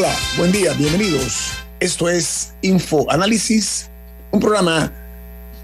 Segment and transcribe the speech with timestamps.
[0.00, 1.52] Hola, buen día, bienvenidos.
[1.78, 3.90] Esto es Info Análisis,
[4.30, 4.90] un programa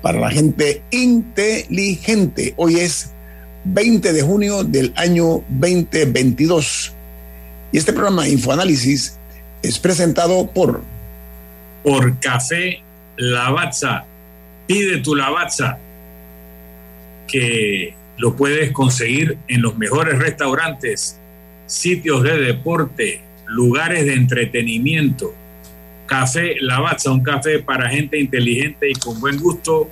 [0.03, 2.53] para la gente inteligente.
[2.59, 3.13] Hoy es
[3.65, 6.93] 20 de junio del año 2022.
[7.73, 9.19] Y este programa Infoanálisis
[9.63, 10.83] es presentado por...
[11.83, 12.83] Por Café
[13.17, 14.05] Lavazza.
[14.67, 15.79] Pide tu Lavazza,
[17.27, 21.19] que lo puedes conseguir en los mejores restaurantes,
[21.65, 25.35] sitios de deporte, lugares de entretenimiento.
[26.07, 29.89] Café Lavazza, un café para gente inteligente y con buen gusto,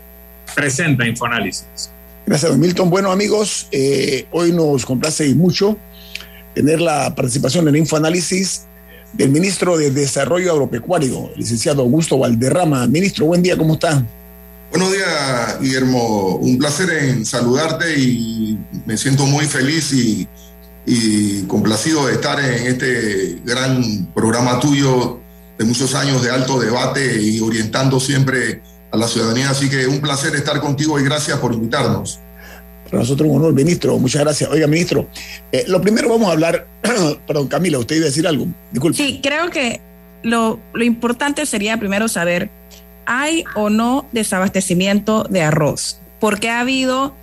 [0.54, 1.90] presenta Infoanálisis.
[2.26, 2.88] Gracias, don Milton.
[2.88, 5.76] Bueno, amigos, eh, hoy nos complace mucho
[6.54, 8.66] tener la participación en Infoanálisis
[9.12, 12.86] del ministro de Desarrollo Agropecuario, el licenciado Augusto Valderrama.
[12.86, 14.04] Ministro, buen día, ¿cómo está?
[14.70, 16.36] Buenos días, Guillermo.
[16.36, 20.26] Un placer en saludarte y me siento muy feliz y
[20.86, 25.20] y complacido de estar en este gran programa tuyo
[25.58, 29.50] de muchos años de alto debate y orientando siempre a la ciudadanía.
[29.50, 32.20] Así que un placer estar contigo y gracias por invitarnos.
[32.84, 33.98] Para nosotros un honor, ministro.
[33.98, 34.50] Muchas gracias.
[34.50, 35.08] Oiga, ministro,
[35.52, 36.66] eh, lo primero vamos a hablar,
[37.26, 38.46] perdón, Camila, usted iba a decir algo.
[38.70, 38.96] Disculpe.
[38.96, 39.80] Sí, creo que
[40.22, 42.50] lo, lo importante sería primero saber,
[43.06, 46.00] ¿hay o no desabastecimiento de arroz?
[46.20, 47.14] Porque ha habido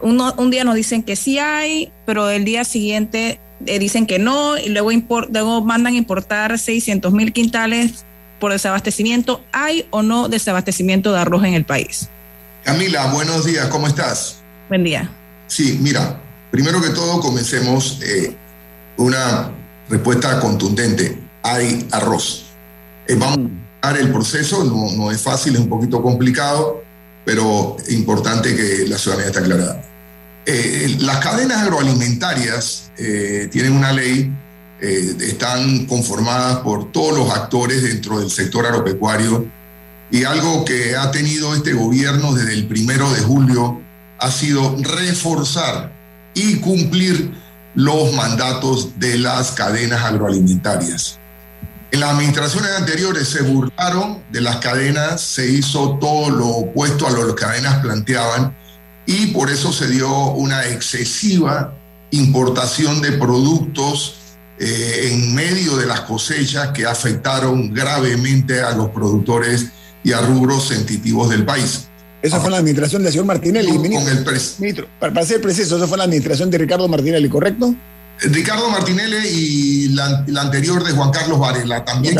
[0.00, 4.58] un día nos dicen que sí hay, pero el día siguiente eh, dicen que no,
[4.58, 4.90] y luego,
[5.30, 8.04] luego mandan importar 600 mil quintales
[8.38, 9.42] por desabastecimiento.
[9.52, 12.08] ¿Hay o no desabastecimiento de arroz en el país?
[12.64, 14.42] Camila, buenos días, ¿cómo estás?
[14.68, 15.10] Buen día.
[15.46, 16.20] Sí, mira,
[16.50, 18.36] primero que todo comencemos eh,
[18.96, 19.50] una
[19.88, 21.18] respuesta contundente.
[21.42, 22.46] Hay arroz.
[23.06, 23.38] Eh, vamos
[23.80, 26.85] a dar el proceso, no, no es fácil, es un poquito complicado
[27.26, 29.82] pero importante que la ciudadanía esté aclarada.
[30.46, 34.32] Eh, las cadenas agroalimentarias eh, tienen una ley,
[34.80, 39.44] eh, están conformadas por todos los actores dentro del sector agropecuario
[40.08, 43.82] y algo que ha tenido este gobierno desde el primero de julio
[44.20, 45.92] ha sido reforzar
[46.32, 47.34] y cumplir
[47.74, 51.15] los mandatos de las cadenas agroalimentarias.
[51.96, 57.10] En las administraciones anteriores se burlaron de las cadenas, se hizo todo lo opuesto a
[57.10, 58.54] lo que las cadenas planteaban
[59.06, 61.74] y por eso se dio una excesiva
[62.10, 64.16] importación de productos
[64.58, 69.68] eh, en medio de las cosechas que afectaron gravemente a los productores
[70.04, 71.88] y a rubros sensitivos del país.
[72.20, 73.68] Esa fue la administración del señor Martinelli.
[73.68, 74.24] Con el
[74.58, 77.74] ministro, para ser preciso, esa fue la administración de Ricardo Martinelli, ¿correcto?
[78.20, 82.16] Ricardo Martinelli y la, anterior de Juan Carlos Varela, también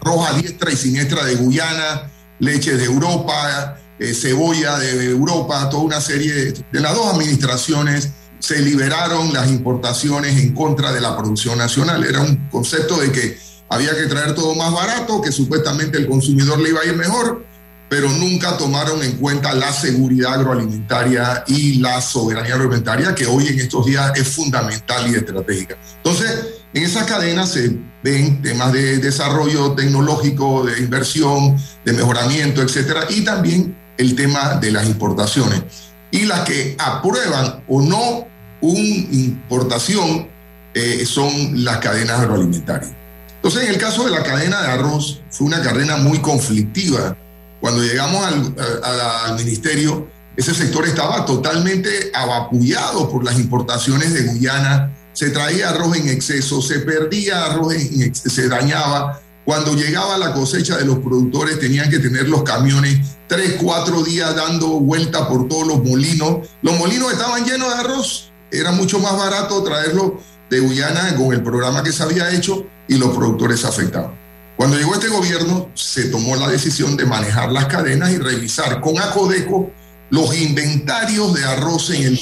[0.00, 6.00] roja diestra y siniestra de Guyana, leche de Europa, eh, cebolla de Europa, toda una
[6.00, 11.58] serie de, de las dos administraciones se liberaron las importaciones en contra de la producción
[11.58, 12.02] nacional.
[12.02, 13.38] Era un concepto de que
[13.68, 17.46] había que traer todo más barato, que supuestamente el consumidor le iba a ir mejor,
[17.92, 23.60] pero nunca tomaron en cuenta la seguridad agroalimentaria y la soberanía agroalimentaria, que hoy en
[23.60, 25.76] estos días es fundamental y estratégica.
[25.98, 33.04] Entonces, en esas cadenas se ven temas de desarrollo tecnológico, de inversión, de mejoramiento, etcétera,
[33.10, 35.62] y también el tema de las importaciones.
[36.10, 38.26] Y las que aprueban o no
[38.62, 40.28] una importación
[40.72, 42.92] eh, son las cadenas agroalimentarias.
[43.34, 47.18] Entonces, en el caso de la cadena de arroz, fue una cadena muy conflictiva
[47.62, 55.30] cuando llegamos al, ministerio, ese sector estaba totalmente avapullado por las importaciones de Guyana, se
[55.30, 59.20] traía arroz en exceso, se perdía arroz, en, se dañaba.
[59.44, 62.98] Cuando llegaba la cosecha de los productores tenían que tener los camiones
[63.28, 66.48] tres, cuatro días dando vuelta por todos los molinos.
[66.62, 70.18] Los molinos estaban llenos de arroz, era mucho más barato traerlo
[70.50, 74.21] de Guyana con el programa que se había hecho y los productores afectados.
[74.62, 78.96] Cuando llegó este gobierno, se tomó la decisión de manejar las cadenas y revisar con
[78.96, 79.72] Acodeco
[80.10, 82.20] los inventarios de arroz en el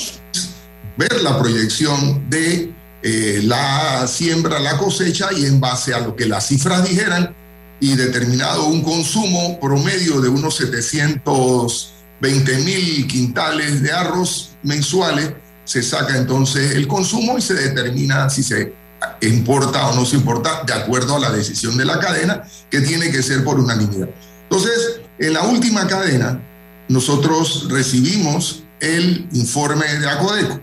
[0.96, 2.72] ver la proyección de
[3.02, 7.34] eh, la siembra, la cosecha y en base a lo que las cifras dijeran
[7.78, 15.34] y determinado un consumo promedio de unos 720 mil quintales de arroz mensuales,
[15.66, 18.79] se saca entonces el consumo y se determina si se
[19.22, 23.10] importa o no se importa de acuerdo a la decisión de la cadena, que tiene
[23.10, 24.08] que ser por unanimidad.
[24.42, 26.40] Entonces, en la última cadena,
[26.88, 30.60] nosotros recibimos el informe de Acodeco.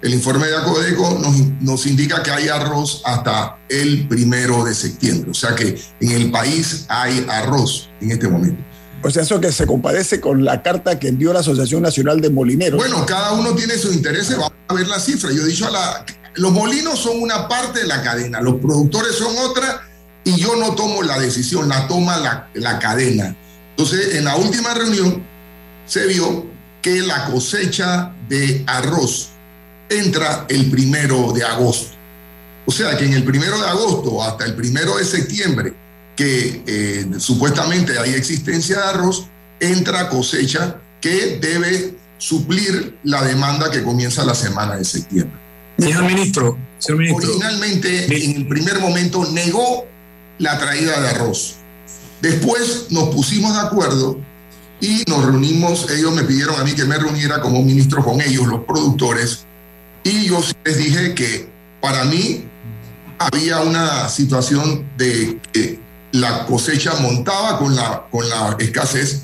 [0.00, 5.30] El informe de Acodeco nos, nos, indica que hay arroz hasta el primero de septiembre.
[5.30, 8.62] O sea que en el país hay arroz en este momento.
[9.02, 12.30] O sea, eso que se compadece con la carta que envió la Asociación Nacional de
[12.30, 12.78] Molineros.
[12.78, 15.30] Bueno, cada uno tiene su interés, vamos a ver la cifra.
[15.30, 16.04] Yo he dicho a la...
[16.38, 19.88] Los molinos son una parte de la cadena, los productores son otra
[20.24, 23.34] y yo no tomo la decisión, la toma la, la cadena.
[23.70, 25.22] Entonces, en la última reunión
[25.86, 26.46] se vio
[26.82, 29.30] que la cosecha de arroz
[29.88, 31.96] entra el primero de agosto.
[32.66, 35.72] O sea que en el primero de agosto hasta el primero de septiembre,
[36.14, 39.26] que eh, supuestamente hay existencia de arroz,
[39.60, 45.47] entra cosecha que debe suplir la demanda que comienza la semana de septiembre.
[45.78, 47.30] Señor ministro, señor ministro.
[47.30, 49.86] Originalmente, en el primer momento, negó
[50.38, 51.56] la traída de arroz.
[52.20, 54.18] Después nos pusimos de acuerdo
[54.80, 58.46] y nos reunimos, ellos me pidieron a mí que me reuniera como ministro con ellos,
[58.46, 59.44] los productores,
[60.04, 61.48] y yo les dije que
[61.80, 62.44] para mí
[63.18, 65.80] había una situación de que
[66.12, 69.22] la cosecha montaba con la, con la escasez,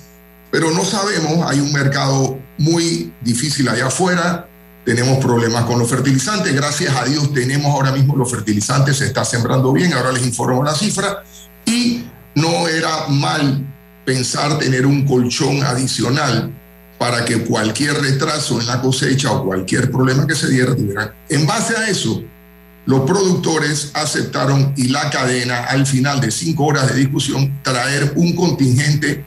[0.51, 4.49] pero no sabemos, hay un mercado muy difícil allá afuera,
[4.85, 9.25] tenemos problemas con los fertilizantes, gracias a Dios tenemos ahora mismo los fertilizantes, se está
[9.25, 11.25] sembrando bien, ahora les informo la cifra,
[11.65, 12.05] y
[12.35, 13.65] no era mal
[14.05, 16.53] pensar tener un colchón adicional
[16.99, 20.75] para que cualquier retraso en la cosecha o cualquier problema que se diera.
[21.29, 22.23] En base a eso,
[22.87, 28.35] los productores aceptaron y la cadena, al final de cinco horas de discusión, traer un
[28.35, 29.25] contingente.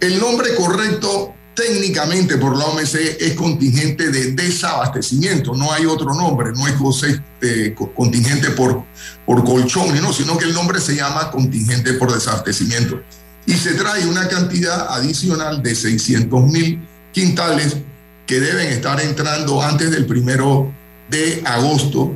[0.00, 6.52] El nombre correcto técnicamente por la OMC es contingente de desabastecimiento, no hay otro nombre,
[6.52, 6.74] no es
[7.40, 8.84] eh, contingente por,
[9.24, 13.02] por colchón, no, sino que el nombre se llama contingente por desabastecimiento.
[13.46, 17.78] Y se trae una cantidad adicional de 600 mil quintales
[18.26, 20.72] que deben estar entrando antes del primero
[21.08, 22.12] de agosto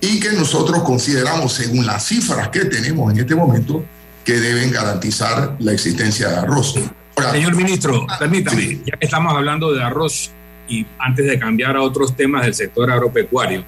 [0.00, 3.84] y que nosotros consideramos, según las cifras que tenemos en este momento,
[4.24, 6.76] que deben garantizar la existencia de arroz.
[7.16, 10.30] Señor ministro, ah, permítame, ya que estamos hablando de arroz
[10.68, 13.64] y antes de cambiar a otros temas del sector agropecuario,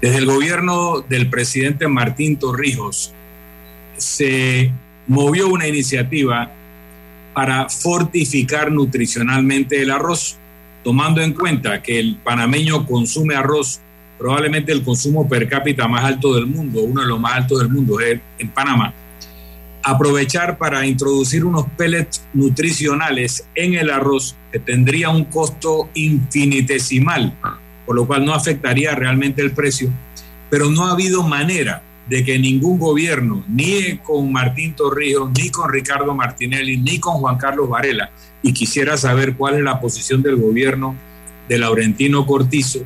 [0.00, 3.12] desde el gobierno del presidente Martín Torrijos
[3.96, 4.70] se
[5.06, 6.50] movió una iniciativa
[7.34, 10.36] para fortificar nutricionalmente el arroz,
[10.82, 13.80] tomando en cuenta que el panameño consume arroz,
[14.18, 17.68] probablemente el consumo per cápita más alto del mundo, uno de los más altos del
[17.68, 18.92] mundo es en Panamá.
[19.88, 27.32] Aprovechar para introducir unos pellets nutricionales en el arroz que tendría un costo infinitesimal,
[27.86, 29.88] por lo cual no afectaría realmente el precio,
[30.50, 35.72] pero no ha habido manera de que ningún gobierno, ni con Martín Torrijos, ni con
[35.72, 38.10] Ricardo Martinelli, ni con Juan Carlos Varela,
[38.42, 40.96] y quisiera saber cuál es la posición del gobierno
[41.48, 42.80] de Laurentino Cortizo,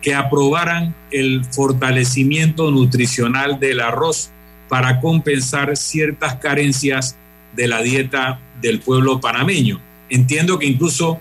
[0.00, 4.30] que aprobaran el fortalecimiento nutricional del arroz
[4.68, 7.16] para compensar ciertas carencias
[7.54, 9.80] de la dieta del pueblo panameño.
[10.08, 11.18] Entiendo que incluso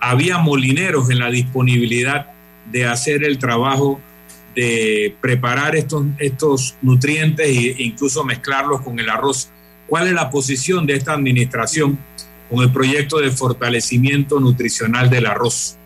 [0.00, 2.26] había molineros en la disponibilidad
[2.70, 4.00] de hacer el trabajo
[4.54, 9.48] de preparar estos, estos nutrientes e incluso mezclarlos con el arroz.
[9.88, 11.98] ¿Cuál es la posición de esta administración
[12.50, 15.76] con el proyecto de fortalecimiento nutricional del arroz?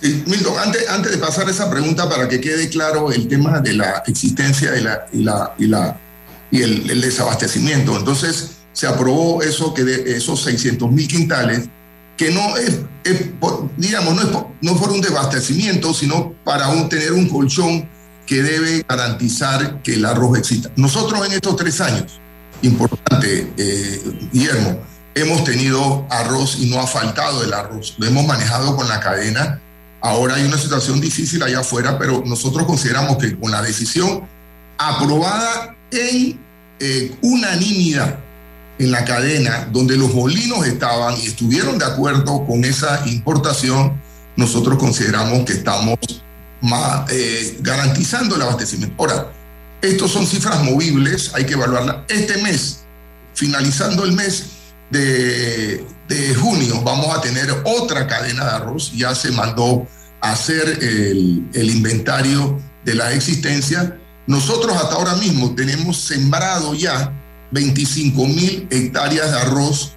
[0.00, 4.02] Milton, antes, antes de pasar esa pregunta para que quede claro el tema de la
[4.06, 5.98] existencia y, la, y, la,
[6.50, 7.96] y el, desabastecimiento.
[7.96, 11.68] Entonces, se aprobó eso que de esos 600 mil quintales,
[12.16, 12.80] que no es,
[13.76, 14.28] digamos, no es,
[14.60, 17.88] no por un desabastecimiento, sino para un, tener un colchón
[18.26, 20.70] que debe garantizar que el arroz exista.
[20.76, 22.20] Nosotros en estos tres años,
[22.62, 24.02] importante, eh,
[24.32, 24.80] Guillermo,
[25.14, 27.94] hemos tenido arroz y no ha faltado el arroz.
[27.98, 29.60] Lo hemos manejado con la cadena.
[30.00, 34.28] Ahora hay una situación difícil allá afuera, pero nosotros consideramos que con la decisión
[34.76, 36.38] aprobada en
[36.80, 38.18] eh, unanimidad
[38.78, 44.00] en la cadena, donde los molinos estaban y estuvieron de acuerdo con esa importación,
[44.36, 45.98] nosotros consideramos que estamos
[47.10, 48.94] eh, garantizando el abastecimiento.
[48.98, 49.32] Ahora,
[49.82, 51.98] estos son cifras movibles, hay que evaluarlas.
[52.08, 52.80] Este mes,
[53.34, 54.46] finalizando el mes
[54.90, 55.84] de,
[56.40, 58.92] junio, vamos a tener otra cadena de arroz.
[58.94, 59.86] Ya se mandó
[60.20, 63.98] a hacer el, inventario de la existencia
[64.28, 67.14] Nosotros hasta ahora mismo tenemos sembrado ya
[67.50, 69.92] 25 mil hectáreas de arroz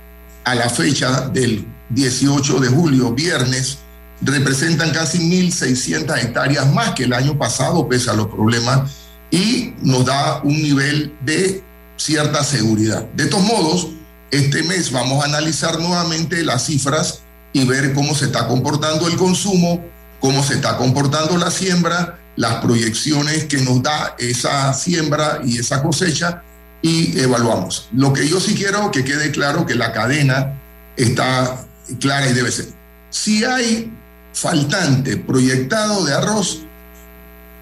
[0.45, 3.79] a la fecha del 18 de julio, viernes,
[4.21, 8.91] representan casi 1.600 hectáreas más que el año pasado, pese a los problemas,
[9.31, 11.61] y nos da un nivel de
[11.97, 13.03] cierta seguridad.
[13.13, 13.89] De todos modos,
[14.31, 17.19] este mes vamos a analizar nuevamente las cifras
[17.51, 19.83] y ver cómo se está comportando el consumo,
[20.21, 25.83] cómo se está comportando la siembra, las proyecciones que nos da esa siembra y esa
[25.83, 26.43] cosecha
[26.81, 27.89] y evaluamos.
[27.91, 30.61] Lo que yo sí quiero que quede claro que la cadena
[30.95, 31.65] está
[31.99, 32.67] clara y debe ser.
[33.09, 33.91] Si hay
[34.33, 36.61] faltante proyectado de arroz,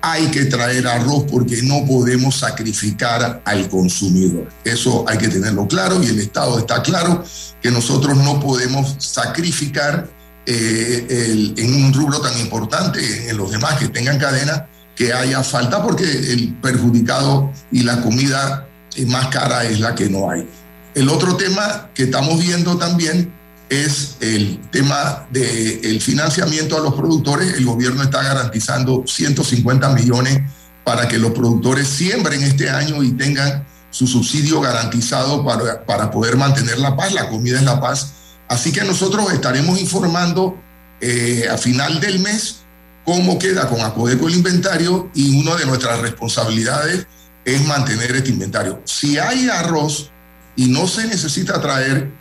[0.02, 4.48] hay que traer arroz porque no podemos sacrificar al consumidor.
[4.64, 7.24] Eso hay que tenerlo claro y el Estado está claro
[7.62, 10.08] que nosotros no podemos sacrificar
[10.46, 15.82] eh, en un rubro tan importante en los demás que tengan cadena que haya falta
[15.82, 18.68] porque el perjudicado y la comida
[19.08, 20.48] más cara es la que no hay.
[20.96, 23.32] El otro tema que estamos viendo también
[23.70, 27.54] es el tema del financiamiento a los productores.
[27.54, 30.42] El gobierno está garantizando 150 millones
[30.84, 36.36] para que los productores siembren este año y tengan su subsidio garantizado para, para poder
[36.36, 37.14] mantener la paz.
[37.14, 38.14] La comida es la paz.
[38.50, 40.60] Así que nosotros estaremos informando
[41.00, 42.58] eh, a final del mes
[43.06, 47.08] cómo queda con Acodeco el inventario y una de nuestras responsabilidades
[47.46, 48.82] es mantener este inventario.
[48.86, 50.12] Si hay arroz
[50.56, 52.12] y no se necesita traer,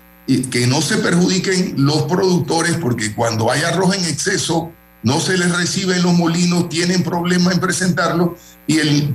[0.51, 4.71] que no se perjudiquen los productores, porque cuando hay arroz en exceso,
[5.03, 9.15] no se les recibe en los molinos, tienen problemas en presentarlo, y el,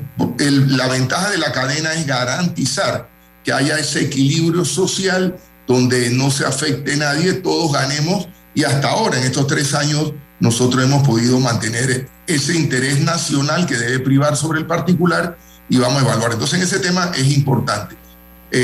[0.78, 3.10] la ventaja de la cadena es garantizar
[3.44, 9.18] que haya ese equilibrio social donde no se afecte nadie, todos ganemos, y hasta ahora,
[9.18, 14.60] en estos tres años, nosotros hemos podido mantener ese interés nacional que debe privar sobre
[14.60, 15.38] el particular
[15.70, 16.34] y vamos a evaluar.
[16.34, 17.96] Entonces, en ese tema es importante.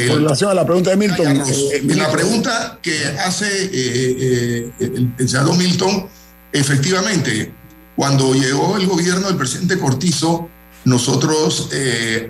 [0.07, 1.37] Con relación a la pregunta de Milton.
[1.37, 6.07] Eh, en la pregunta que hace eh, eh, el, senador Milton,
[6.53, 7.51] efectivamente,
[7.95, 10.47] cuando llegó el gobierno del presidente Cortizo,
[10.85, 11.69] nosotros,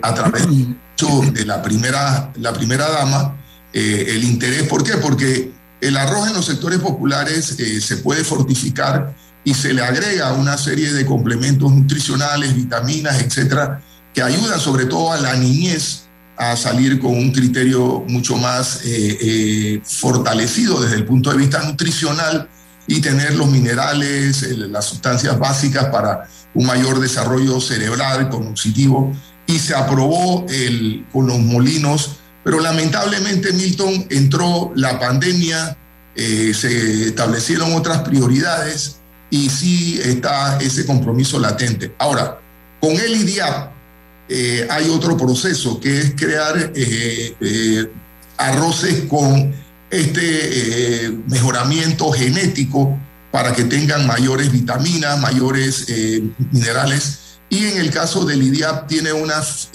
[0.02, 3.39] a través de la primera, la primera dama,
[3.72, 4.94] el interés, ¿por qué?
[4.94, 10.58] Porque el arroz en los sectores populares se puede fortificar y se le agrega una
[10.58, 13.80] serie de complementos nutricionales, vitaminas, etcétera,
[14.12, 16.02] que ayudan sobre todo a la niñez
[16.36, 21.62] a salir con un criterio mucho más eh, eh, fortalecido desde el punto de vista
[21.62, 22.48] nutricional
[22.86, 29.12] y tener los minerales, las sustancias básicas para un mayor desarrollo cerebral, cognitivo.
[29.46, 35.76] Y se aprobó el, con los molinos, pero lamentablemente, Milton, entró la pandemia,
[36.14, 38.96] eh, se establecieron otras prioridades
[39.30, 41.94] y sí está ese compromiso latente.
[41.98, 42.40] Ahora,
[42.80, 43.70] con el IDIAP,
[44.28, 47.90] eh, hay otro proceso que es crear eh,
[48.38, 49.54] arroces con
[49.90, 52.98] este mejoramiento genético
[53.30, 55.86] para que tengan mayores vitaminas, mayores
[56.52, 57.18] minerales.
[57.48, 59.68] Y en el caso del IDIAP tiene unas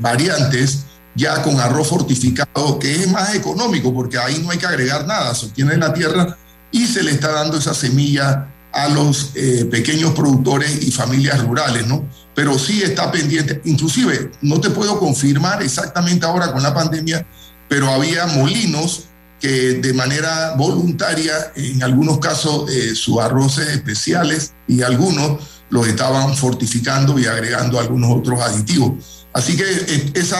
[0.00, 0.87] variantes
[1.18, 5.34] ya con arroz fortificado que es más económico porque ahí no hay que agregar nada,
[5.34, 6.38] se obtiene en la tierra
[6.70, 9.32] y se le está dando esa semilla a los
[9.70, 12.04] pequeños productores y familias rurales, ¿no?
[12.38, 13.60] pero sí está pendiente.
[13.64, 17.26] Inclusive, no te puedo confirmar exactamente ahora con la pandemia,
[17.68, 19.06] pero había molinos
[19.40, 26.36] que de manera voluntaria, en algunos casos, eh, sus arroces especiales y algunos los estaban
[26.36, 29.26] fortificando y agregando algunos otros aditivos.
[29.32, 30.36] Así que eh, ese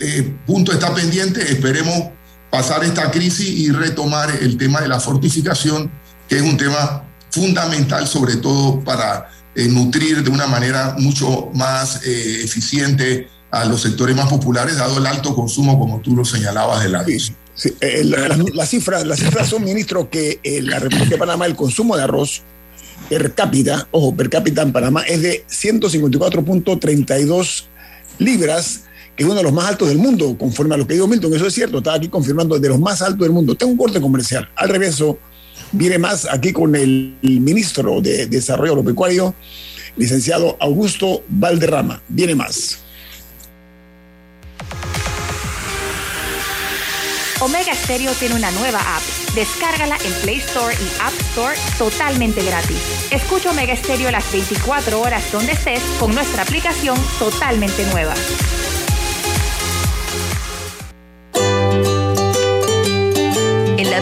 [0.00, 1.52] eh, punto está pendiente.
[1.52, 2.10] Esperemos
[2.50, 5.90] pasar esta crisis y retomar el tema de la fortificación,
[6.28, 12.04] que es un tema fundamental, sobre todo para eh, nutrir de una manera mucho más
[12.04, 16.82] eh, eficiente a los sectores más populares, dado el alto consumo, como tú lo señalabas,
[16.82, 17.34] de la sí,
[17.80, 21.96] eh, las cifras la cifra son, ministro, que en la República de Panamá el consumo
[21.96, 22.42] de arroz
[23.08, 27.64] per cápita, ojo, per cápita en Panamá es de 154.32
[28.18, 28.82] libras,
[29.20, 31.34] es uno de los más altos del mundo, conforme a lo que dijo Milton.
[31.34, 33.54] Eso es cierto, estaba aquí confirmando, de los más altos del mundo.
[33.54, 34.48] Tengo un corte comercial.
[34.56, 35.02] Al revés,
[35.72, 39.34] Viene más aquí con el ministro de Desarrollo Agropecuario,
[39.96, 42.02] licenciado Augusto Valderrama.
[42.08, 42.78] Viene más.
[47.40, 49.02] Omega Stereo tiene una nueva app.
[49.34, 52.78] Descárgala en Play Store y App Store totalmente gratis.
[53.10, 58.14] Escucha Omega Stereo las 24 horas donde estés con nuestra aplicación totalmente nueva.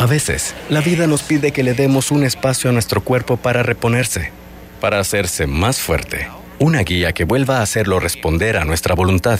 [0.00, 3.62] A veces, la vida nos pide que le demos un espacio a nuestro cuerpo para
[3.62, 4.32] reponerse,
[4.80, 6.26] para hacerse más fuerte.
[6.58, 9.38] Una guía que vuelva a hacerlo responder a nuestra voluntad.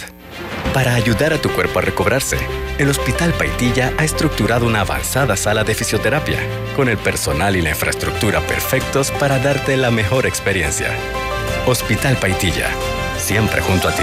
[0.75, 2.37] Para ayudar a tu cuerpo a recobrarse,
[2.77, 6.39] el Hospital Paitilla ha estructurado una avanzada sala de fisioterapia,
[6.77, 10.91] con el personal y la infraestructura perfectos para darte la mejor experiencia.
[11.67, 12.69] Hospital Paitilla,
[13.17, 14.03] siempre junto a ti.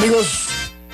[0.00, 0.48] Amigos,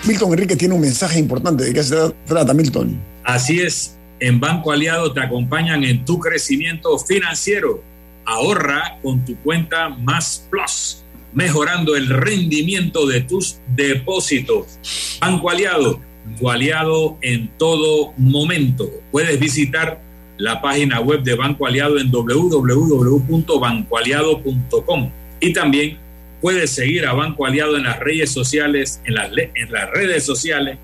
[0.05, 1.63] Milton Enrique tiene un mensaje importante.
[1.63, 1.95] ¿De qué se
[2.27, 3.01] trata, Milton?
[3.23, 3.97] Así es.
[4.19, 7.85] En Banco Aliado te acompañan en tu crecimiento financiero.
[8.25, 14.81] Ahorra con tu cuenta Más Plus, mejorando el rendimiento de tus depósitos.
[15.21, 16.01] Banco Aliado,
[16.37, 18.91] tu aliado en todo momento.
[19.13, 20.01] Puedes visitar
[20.37, 26.05] la página web de Banco Aliado en www.bancoaliado.com y también
[26.41, 30.79] puedes seguir a Banco Aliado en las redes sociales, en las, en las redes sociales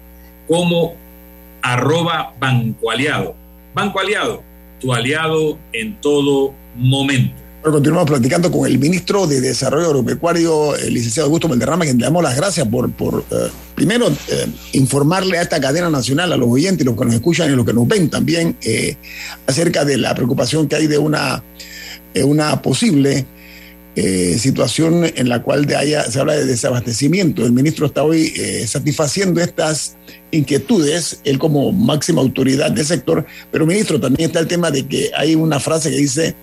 [0.49, 0.95] como
[1.63, 3.37] arroba Banco Aliado.
[3.75, 4.43] Banco Aliado,
[4.81, 7.41] tu aliado en todo momento.
[7.63, 12.05] Bueno, continuamos platicando con el ministro de Desarrollo Agropecuario, el licenciado Augusto Valderrama, que le
[12.05, 16.49] damos las gracias por, por eh, primero, eh, informarle a esta cadena nacional, a los
[16.49, 18.97] oyentes, los que nos escuchan y los que nos ven también, eh,
[19.47, 21.45] acerca de la preocupación que hay de una,
[22.25, 23.27] una posible
[23.95, 27.45] situación en la cual de haya, se habla de desabastecimiento.
[27.45, 28.33] El ministro está hoy
[28.67, 29.97] satisfaciendo estas
[30.31, 35.11] inquietudes, él como máxima autoridad del sector, pero ministro, también está el tema de que
[35.15, 36.35] hay una frase que dice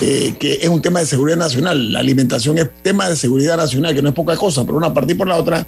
[0.00, 1.92] eh, que es un tema de seguridad nacional.
[1.92, 5.12] La alimentación es tema de seguridad nacional, que no es poca cosa, por una parte
[5.12, 5.66] y por la otra,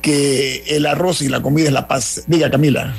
[0.00, 2.22] que el arroz y la comida es la paz.
[2.26, 2.94] Diga, Camila.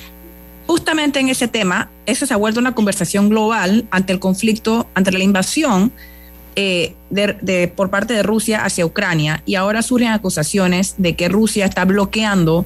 [0.68, 5.12] Justamente en ese tema, eso se ha vuelto una conversación global ante el conflicto, ante
[5.12, 5.92] la invasión
[6.56, 11.66] eh, de, por parte de Rusia hacia Ucrania y ahora surgen acusaciones de que Rusia
[11.66, 12.66] está bloqueando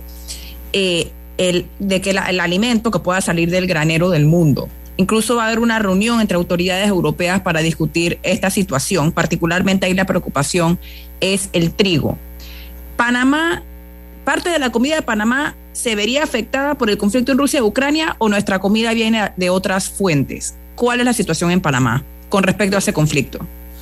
[0.73, 4.69] eh, el, de que el alimento que pueda salir del granero del mundo.
[4.97, 9.11] Incluso va a haber una reunión entre autoridades europeas para discutir esta situación.
[9.11, 10.79] Particularmente ahí la preocupación
[11.19, 12.17] es el trigo.
[12.95, 13.61] Panamá,
[14.25, 17.61] parte de la comida de Panamá se vería afectada por el conflicto en Rusia y
[17.61, 20.55] Ucrania o nuestra comida viene de otras fuentes.
[20.75, 23.39] ¿Cuál es la situación en Panamá con respecto a ese conflicto?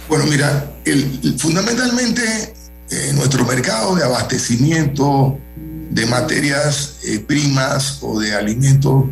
[0.07, 0.71] Bueno, mira,
[1.37, 2.53] fundamentalmente
[2.91, 5.39] eh, nuestro mercado de abastecimiento
[5.89, 9.05] de materias eh, primas o de alimentos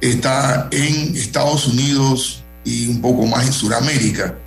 [0.00, 4.38] está en Estados Unidos y un poco más en Sudamérica.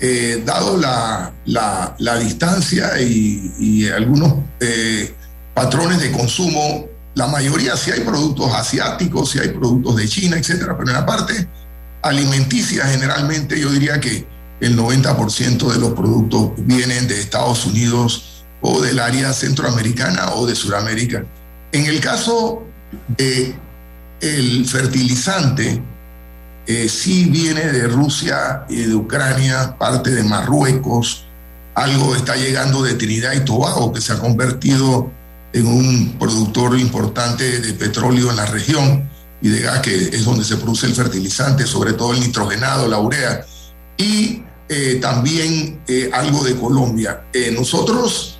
[0.00, 4.34] Eh, dado la, la, distancia y, algunos
[5.52, 10.76] patrones de consumo, la mayoría sí hay productos asiáticos, sí hay productos de China, etcétera,
[10.76, 11.48] pero en la parte
[12.02, 14.33] alimenticia generalmente yo diría que
[14.64, 20.54] el 90% de los productos vienen de Estados Unidos o del área centroamericana o de
[20.54, 21.22] Sudamérica.
[21.70, 22.62] En el caso
[23.08, 23.54] de
[24.22, 25.82] el fertilizante,
[26.66, 31.26] eh, sí viene de Rusia y de Ucrania, parte de Marruecos,
[31.74, 35.10] algo está llegando de Trinidad y Tobago, que se ha convertido
[35.52, 39.10] en un productor importante de petróleo en la región
[39.42, 42.98] y de gas, que es donde se produce el fertilizante, sobre todo el nitrogenado, la
[42.98, 43.44] urea,
[43.98, 47.24] y eh, también eh, algo de Colombia.
[47.32, 48.38] Eh, nosotros,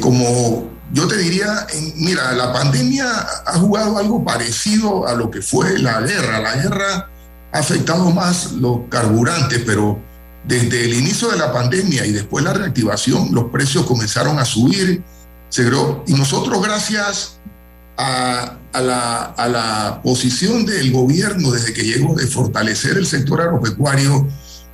[0.00, 3.04] como yo te diría, mira, la pandemia
[3.46, 6.38] ha jugado algo parecido a lo que fue la guerra.
[6.38, 7.10] La guerra
[7.52, 9.98] ha afectado más los carburantes, pero
[10.44, 15.02] desde el inicio de la pandemia y después la reactivación, los precios comenzaron a subir
[16.06, 17.38] y nosotros, gracias
[17.98, 24.26] a, la, a, la, posición del gobierno desde que llegó de fortalecer el sector agropecuario,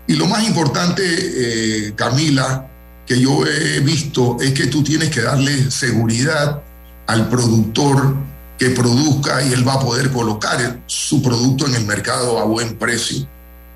[0.08, 2.66] y lo más importante, eh, Camila,
[3.06, 6.62] que yo he visto es que tú tienes que darle seguridad
[7.06, 8.16] al productor
[8.58, 12.78] que produzca y él va a poder colocar su producto en el mercado a buen
[12.78, 13.28] precio.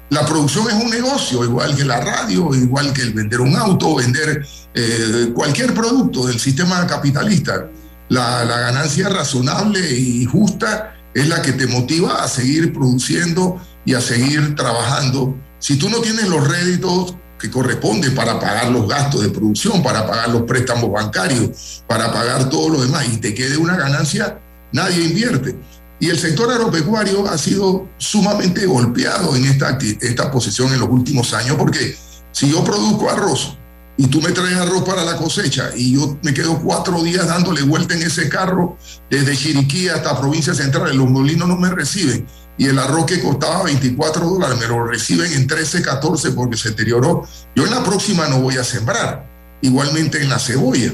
[0.08, 3.94] La producción es un negocio, igual que la radio, igual que el vender un auto,
[3.94, 7.68] vender eh, cualquier producto del sistema capitalista.
[8.08, 13.94] La, la ganancia razonable y justa es la que te motiva a seguir produciendo y
[13.94, 15.36] a seguir trabajando.
[15.62, 20.04] Si tú no tienes los réditos que corresponden para pagar los gastos de producción, para
[20.04, 24.40] pagar los préstamos bancarios, para pagar todo lo demás y te quede una ganancia,
[24.72, 25.54] nadie invierte.
[26.00, 31.32] Y el sector agropecuario ha sido sumamente golpeado en esta, esta posición en los últimos
[31.32, 31.96] años, porque
[32.32, 33.56] si yo produzco arroz
[33.96, 37.62] y tú me traes arroz para la cosecha y yo me quedo cuatro días dándole
[37.62, 38.76] vuelta en ese carro
[39.08, 42.26] desde Chiriquí hasta provincia central, los molinos no me reciben
[42.58, 46.70] y el arroz que costaba 24 dólares me lo reciben en 13, 14 porque se
[46.70, 47.26] deterioró.
[47.54, 49.26] Yo en la próxima no voy a sembrar,
[49.62, 50.92] igualmente en la cebolla.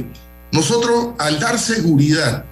[0.52, 2.44] Nosotros al dar seguridad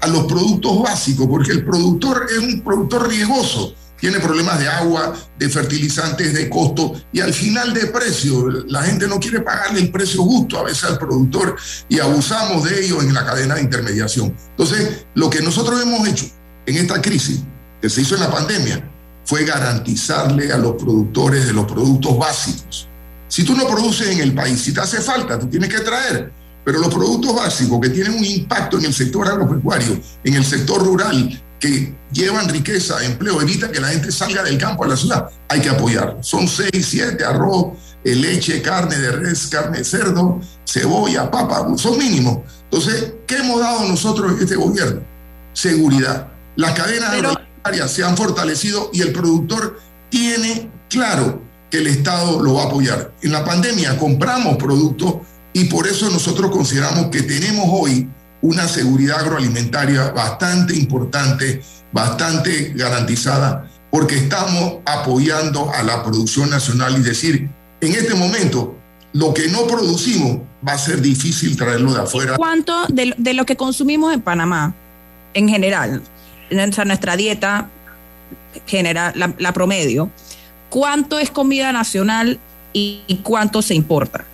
[0.00, 5.14] a los productos básicos, porque el productor es un productor riesgoso, tiene problemas de agua,
[5.38, 8.50] de fertilizantes, de costo y al final de precio.
[8.68, 11.56] La gente no quiere pagarle el precio justo a veces al productor
[11.88, 14.36] y abusamos de ello en la cadena de intermediación.
[14.50, 16.26] Entonces, lo que nosotros hemos hecho
[16.66, 17.40] en esta crisis
[17.80, 18.90] que se hizo en la pandemia
[19.24, 22.88] fue garantizarle a los productores de los productos básicos.
[23.28, 26.32] Si tú no produces en el país, si te hace falta, tú tienes que traer
[26.64, 30.82] pero los productos básicos que tienen un impacto en el sector agropecuario, en el sector
[30.82, 35.30] rural, que llevan riqueza, empleo, evita que la gente salga del campo a la ciudad,
[35.48, 36.26] hay que apoyarlos.
[36.26, 41.98] Son seis, siete, arroz, eh, leche, carne de res, carne de cerdo, cebolla, papa, son
[41.98, 42.38] mínimos.
[42.64, 45.02] Entonces, ¿qué hemos dado nosotros en este gobierno?
[45.52, 46.28] Seguridad.
[46.56, 47.12] Las cadenas
[47.86, 53.14] se han fortalecido y el productor tiene claro que el Estado lo va a apoyar.
[53.22, 55.16] En la pandemia compramos productos
[55.52, 58.08] y por eso nosotros consideramos que tenemos hoy
[58.42, 67.02] una seguridad agroalimentaria bastante importante, bastante garantizada, porque estamos apoyando a la producción nacional y
[67.02, 67.48] decir,
[67.80, 68.76] en este momento,
[69.14, 72.36] lo que no producimos va a ser difícil traerlo de afuera.
[72.36, 74.74] ¿Cuánto de, lo que consumimos en Panamá,
[75.32, 76.02] en general, en
[76.50, 77.68] nuestra dieta
[78.66, 80.10] general, la, promedio,
[80.70, 82.38] cuánto es comida nacional
[82.72, 84.24] y cuánto se importa?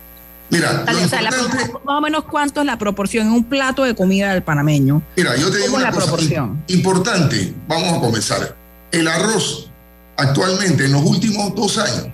[0.51, 5.01] Mira, más o menos cuánto es la proporción en un plato de comida del panameño.
[5.15, 6.61] Mira, yo te digo una cosa proporción?
[6.67, 7.53] importante.
[7.69, 8.55] Vamos a comenzar.
[8.91, 9.69] El arroz,
[10.17, 12.07] actualmente, en los últimos dos años,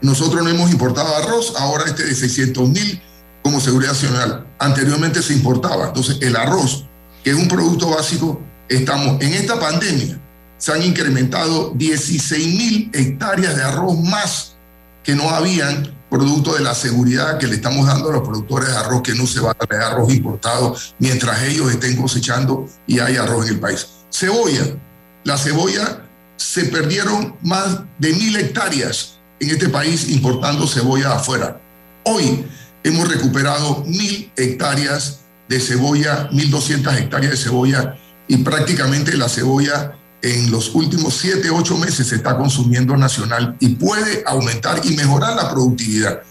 [0.00, 3.02] nosotros no hemos importado arroz, ahora este de 600 mil
[3.42, 4.46] como seguridad nacional.
[4.60, 5.88] Anteriormente se importaba.
[5.88, 6.84] Entonces, el arroz,
[7.24, 10.18] que es un producto básico, estamos en esta pandemia,
[10.58, 14.56] se han incrementado 16 mil hectáreas de arroz más
[15.02, 18.76] que no habían producto de la seguridad que le estamos dando a los productores de
[18.76, 23.16] arroz, que no se va a traer arroz importado mientras ellos estén cosechando y hay
[23.16, 23.86] arroz en el país.
[24.10, 24.76] Cebolla.
[25.24, 26.04] La cebolla
[26.36, 31.60] se perdieron más de mil hectáreas en este país importando cebolla afuera.
[32.04, 32.46] Hoy
[32.82, 39.94] hemos recuperado mil hectáreas de cebolla, mil doscientas hectáreas de cebolla y prácticamente la cebolla
[40.22, 45.36] en los últimos siete, ocho meses se está consumiendo nacional y puede aumentar y mejorar
[45.36, 46.22] la productividad.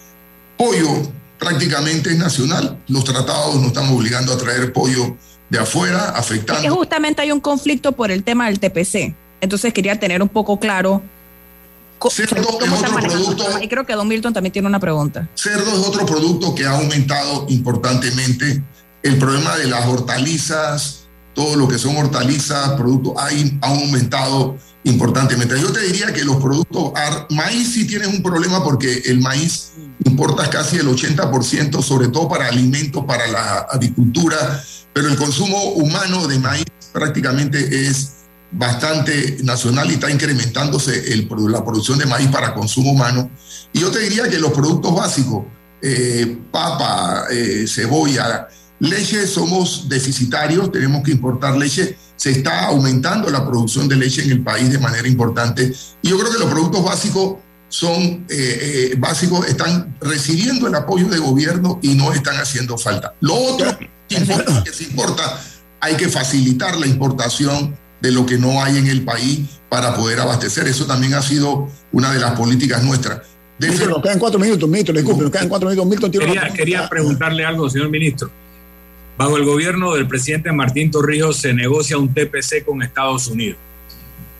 [0.58, 2.78] Pollo prácticamente es nacional.
[2.88, 5.16] Los tratados nos están obligando a traer pollo
[5.50, 6.62] de afuera, afectando.
[6.62, 9.16] Es que justamente hay un conflicto por el tema del TPC.
[9.40, 11.02] Entonces quería tener un poco claro.
[12.10, 13.46] Cerdo es otro producto.
[13.62, 15.28] Y creo que Don Milton también tiene una pregunta.
[15.36, 18.62] Cerdo es otro producto que ha aumentado importantemente.
[19.02, 21.07] El problema de las hortalizas,
[21.38, 25.62] todo lo que son hortalizas, productos, hay, ha aumentado importantemente.
[25.62, 26.94] Yo te diría que los productos,
[27.30, 29.74] maíz sí tienes un problema porque el maíz
[30.04, 36.26] importas casi el 80%, sobre todo para alimentos, para la agricultura, pero el consumo humano
[36.26, 38.14] de maíz prácticamente es
[38.52, 43.30] bastante nacional y está incrementándose el, la producción de maíz para consumo humano.
[43.74, 45.46] Y yo te diría que los productos básicos,
[45.84, 48.48] eh, papa, eh, cebolla,
[48.80, 51.98] leche, somos deficitarios, tenemos que importar leche.
[52.16, 55.72] Se está aumentando la producción de leche en el país de manera importante.
[56.02, 57.36] Y yo creo que los productos básicos
[57.70, 63.14] son eh, básicos, están recibiendo el apoyo del gobierno y no están haciendo falta.
[63.20, 65.42] Lo otro que importa, que se importa,
[65.80, 70.20] hay que facilitar la importación de lo que no hay en el país para poder
[70.20, 70.68] abastecer.
[70.68, 73.22] Eso también ha sido una de las políticas nuestras.
[73.60, 75.90] nos quedan cuatro minutos, ministro, disculpe, nos quedan cuatro minutos.
[75.90, 78.30] Milton, quería, quería preguntarle algo, señor ministro.
[79.18, 83.58] Bajo el gobierno del presidente Martín Torrijos se negocia un TPC con Estados Unidos.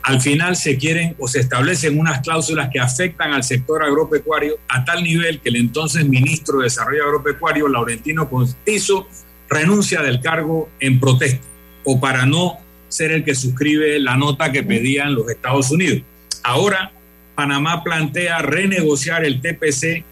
[0.04, 4.84] Al final se quieren o se establecen unas cláusulas que afectan al sector agropecuario a
[4.84, 9.08] tal nivel que el entonces ministro de Desarrollo Agropecuario, Laurentino Constizo,
[9.50, 11.44] renuncia del cargo en protesta
[11.82, 16.02] o para no ser el que suscribe la nota que pedían los Estados Unidos.
[16.44, 16.92] Ahora,
[17.34, 20.04] Panamá plantea renegociar el TPC.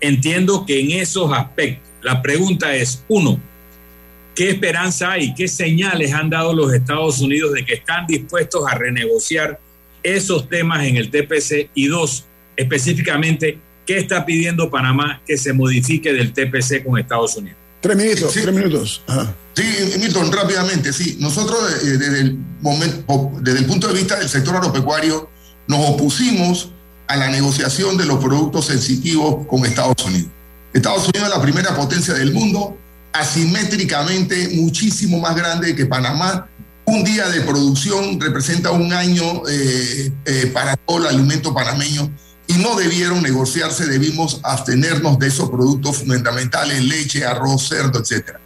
[0.00, 3.40] Entiendo que en esos aspectos, la pregunta es, uno,
[4.38, 8.76] ¿qué esperanza hay, qué señales han dado los Estados Unidos de que están dispuestos a
[8.76, 9.58] renegociar
[10.00, 11.70] esos temas en el TPC?
[11.74, 12.24] Y dos,
[12.56, 17.58] específicamente, ¿qué está pidiendo Panamá que se modifique del TPC con Estados Unidos?
[17.80, 19.02] Tres minutos, tres minutos.
[19.54, 19.64] Sí,
[19.98, 21.16] Milton, rápidamente, sí.
[21.18, 25.28] Nosotros eh, desde, el momento, desde el punto de vista del sector agropecuario
[25.66, 26.70] nos opusimos
[27.08, 30.30] a la negociación de los productos sensitivos con Estados Unidos.
[30.72, 32.76] Estados Unidos es la primera potencia del mundo,
[33.12, 36.48] asimétricamente muchísimo más grande que Panamá.
[36.84, 42.10] Un día de producción representa un año eh, eh, para todo el alimento panameño
[42.46, 48.36] y no debieron negociarse, debimos abstenernos de esos productos fundamentales, leche, arroz, cerdo, etc.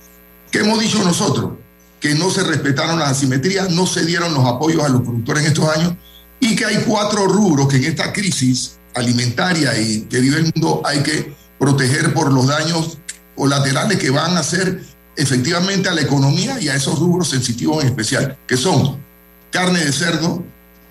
[0.51, 1.53] ¿Qué hemos dicho nosotros?
[2.01, 5.49] Que no se respetaron las asimetrías, no se dieron los apoyos a los productores en
[5.49, 5.95] estos años
[6.41, 10.83] y que hay cuatro rubros que en esta crisis alimentaria y que vive el mundo
[10.85, 12.99] hay que proteger por los daños
[13.43, 14.81] colaterales que van a hacer
[15.17, 19.03] efectivamente a la economía y a esos rubros sensitivos en especial, que son
[19.51, 20.45] carne de cerdo,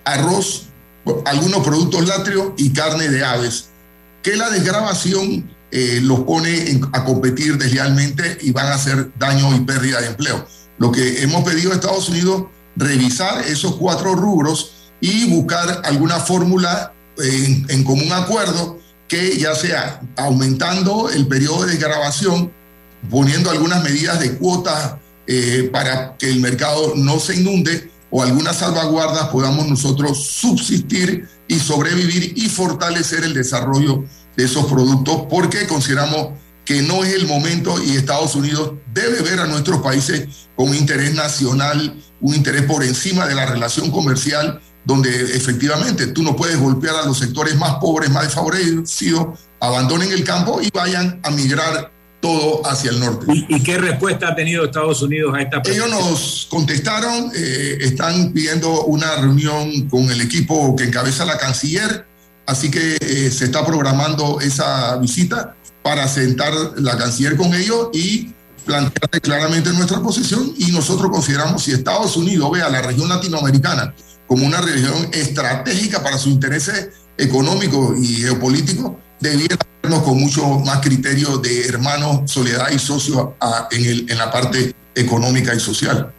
[0.03, 0.63] arroz,
[1.23, 3.69] algunos productos lácteos y carne de aves,
[4.21, 9.61] que la desgrabación eh, los pone a competir deslealmente y van a hacer daño y
[9.61, 10.45] pérdida de empleo.
[10.77, 16.91] Lo que hemos pedido a Estados Unidos, revisar esos cuatro rubros y buscar alguna fórmula
[17.17, 18.80] en, en común acuerdo
[19.11, 22.49] que ya sea aumentando el periodo de desgrabación,
[23.09, 24.93] poniendo algunas medidas de cuotas
[25.27, 31.59] eh, para que el mercado no se inunde o algunas salvaguardas podamos nosotros subsistir y
[31.59, 34.05] sobrevivir y fortalecer el desarrollo
[34.37, 36.29] de esos productos porque consideramos
[36.63, 41.13] que no es el momento y Estados Unidos debe ver a nuestros países con interés
[41.15, 46.95] nacional, un interés por encima de la relación comercial, donde efectivamente tú no puedes golpear
[46.95, 52.65] a los sectores más pobres, más desfavorecidos, abandonen el campo y vayan a migrar todo
[52.65, 53.25] hacia el norte.
[53.49, 55.87] ¿Y, qué respuesta ha tenido Estados Unidos a esta pregunta?
[55.87, 62.05] Ellos nos contestaron, eh, están pidiendo una reunión con el equipo que encabeza la canciller,
[62.45, 68.31] así que eh, se está programando esa visita para sentar la canciller con ellos y
[68.65, 73.95] plantear claramente nuestra posición y nosotros consideramos si Estados Unidos ve a la región latinoamericana
[74.31, 79.57] como una región estratégica para sus intereses económicos y geopolíticos, debiera
[80.05, 83.31] con mucho más criterio de hermanos, soledad y socios
[83.71, 86.13] en, el, en la parte económica y social.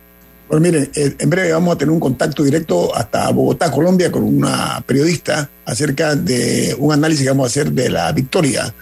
[0.47, 4.25] Bueno, mire, eh, en breve vamos a tener un contacto directo hasta Bogotá, Colombia, con
[4.25, 8.75] una periodista acerca de un análisis que vamos a hacer de la victoria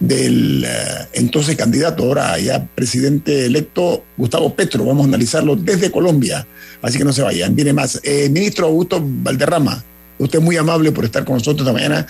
[0.00, 4.84] del eh, entonces candidato, ahora ya presidente electo, Gustavo Petro.
[4.84, 6.46] Vamos a analizarlo desde Colombia,
[6.82, 7.54] así que no se vayan.
[7.54, 8.00] Viene más.
[8.02, 9.84] Eh, ministro Augusto Valderrama,
[10.18, 12.06] usted es muy amable por estar con nosotros esta mañana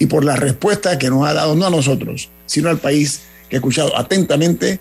[0.00, 3.56] y por la respuesta que nos ha dado, no a nosotros, sino al país que
[3.56, 4.80] ha escuchado atentamente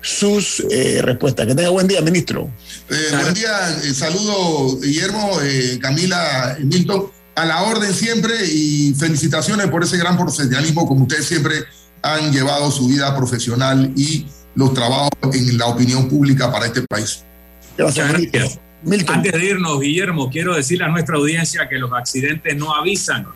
[0.00, 1.46] sus eh, respuestas.
[1.46, 2.50] Que tenga buen día, ministro.
[2.88, 5.38] Buen día, saludo Guillermo,
[5.80, 11.64] Camila, Milton, a la orden siempre y felicitaciones por ese gran profesionalismo como ustedes siempre
[12.02, 17.24] han llevado su vida profesional y los trabajos en la opinión pública para este país.
[17.76, 18.58] Gracias.
[19.08, 23.26] Antes de irnos, Guillermo, quiero decirle a nuestra audiencia que los accidentes no avisan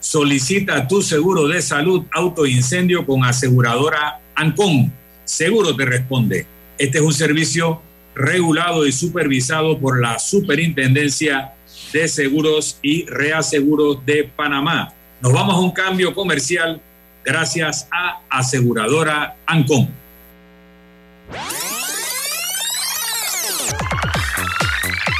[0.00, 4.90] Solicita tu seguro de salud autoincendio con aseguradora ANCOM.
[5.26, 6.46] Seguro te responde.
[6.78, 7.82] Este es un servicio
[8.14, 11.52] regulado y supervisado por la Superintendencia
[11.92, 14.94] de Seguros y Reaseguros de Panamá.
[15.20, 16.80] Nos vamos a un cambio comercial
[17.24, 19.88] gracias a Aseguradora Ancon.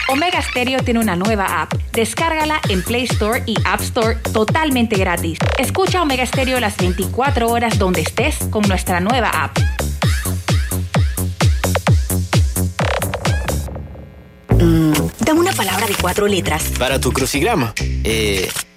[0.09, 1.73] Omega Stereo tiene una nueva app.
[1.93, 5.39] Descárgala en Play Store y App Store totalmente gratis.
[5.57, 9.57] Escucha Omega Stereo las 24 horas donde estés con nuestra nueva app.
[14.61, 16.73] Mm, dame una palabra de cuatro letras.
[16.77, 17.73] Para tu crucigrama.
[17.79, 18.51] Eh,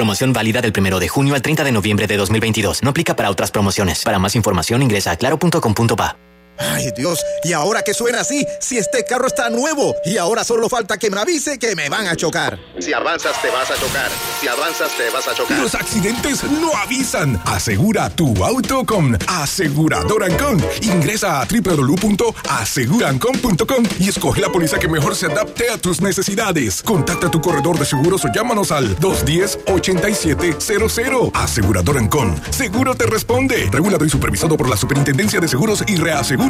[0.00, 2.82] Promoción válida del 1 de junio al 30 de noviembre de 2022.
[2.82, 4.02] No aplica para otras promociones.
[4.02, 6.29] Para más información ingresa a claro.com.pa.
[6.60, 8.46] Ay Dios, ¿y ahora que suena así?
[8.60, 12.06] Si este carro está nuevo y ahora solo falta que me avise que me van
[12.06, 12.58] a chocar.
[12.78, 14.10] Si avanzas te vas a chocar.
[14.40, 15.58] Si avanzas te vas a chocar.
[15.58, 17.40] Los accidentes no avisan.
[17.46, 20.62] Asegura tu auto con Aseguradora Ancon.
[20.82, 26.82] Ingresa a www.asegurancon.com y escoge la póliza que mejor se adapte a tus necesidades.
[26.82, 31.30] Contacta a tu corredor de seguros o llámanos al 210-8700.
[31.32, 32.38] Aseguradora Ancon.
[32.50, 33.70] Seguro te responde.
[33.72, 36.49] Regulado y supervisado por la Superintendencia de Seguros y Reaseguros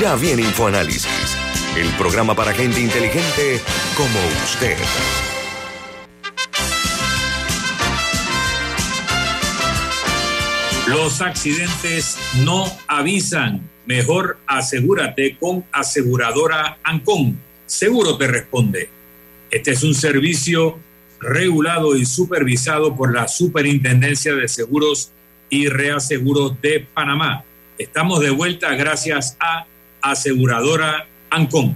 [0.00, 1.36] Ya viene InfoAnálisis,
[1.76, 3.60] el programa para gente inteligente
[3.96, 4.76] como usted.
[10.88, 13.70] Los accidentes no avisan.
[13.86, 17.38] Mejor asegúrate con aseguradora Ancon.
[17.66, 18.88] Seguro te responde.
[19.48, 20.76] Este es un servicio
[21.20, 25.12] regulado y supervisado por la Superintendencia de Seguros
[25.50, 27.44] y Reaseguros de Panamá.
[27.78, 29.66] Estamos de vuelta gracias a
[30.04, 31.74] aseguradora Ancon.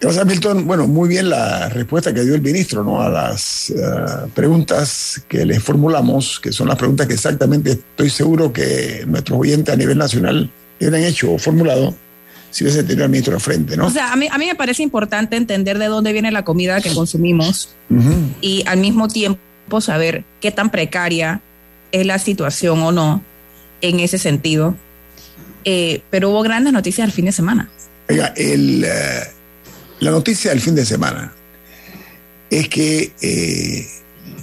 [0.00, 0.66] Gracias, Milton.
[0.66, 3.02] Bueno, muy bien la respuesta que dio el ministro ¿no?
[3.02, 8.50] a las uh, preguntas que le formulamos, que son las preguntas que exactamente estoy seguro
[8.50, 11.94] que nuestros oyentes a nivel nacional hubieran hecho o formulado
[12.50, 13.86] si hubiese tenido al ministro de frente, ¿no?
[13.86, 16.80] O sea, a mí, a mí me parece importante entender de dónde viene la comida
[16.80, 18.34] que consumimos uh -huh.
[18.40, 21.42] y al mismo tiempo saber qué tan precaria
[21.92, 23.22] es la situación o no
[23.82, 24.74] en ese sentido.
[25.64, 27.70] Eh, pero hubo grandes noticias el fin de semana.
[28.08, 29.40] Oiga, el, uh,
[30.00, 31.32] la noticia del fin de semana
[32.48, 33.86] es que eh,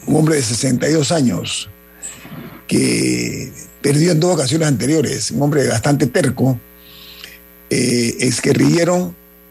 [0.05, 1.69] un hombre de 62 años
[2.67, 3.51] que
[3.81, 6.59] perdió en dos ocasiones anteriores, un hombre bastante terco,
[7.69, 8.15] eh,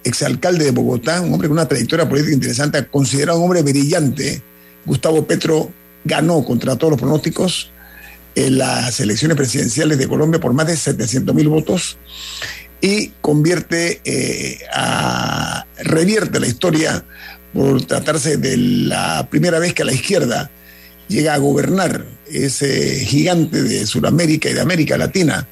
[0.05, 4.43] exalcalde de Bogotá, un hombre con una trayectoria política interesante, considerado un hombre brillante,
[4.85, 5.71] Gustavo Petro
[6.05, 7.73] ganó contra todos los pronósticos
[8.37, 11.99] en las elecciones presidenciales de Colombia por más de 700 mil votos
[12.81, 14.59] y convierte eh,
[15.79, 17.05] revierte la historia
[17.53, 20.51] por tratarse de la primera vez que la izquierda
[21.09, 25.49] llega a gobernar ese gigante de Sudamérica y de América Latina.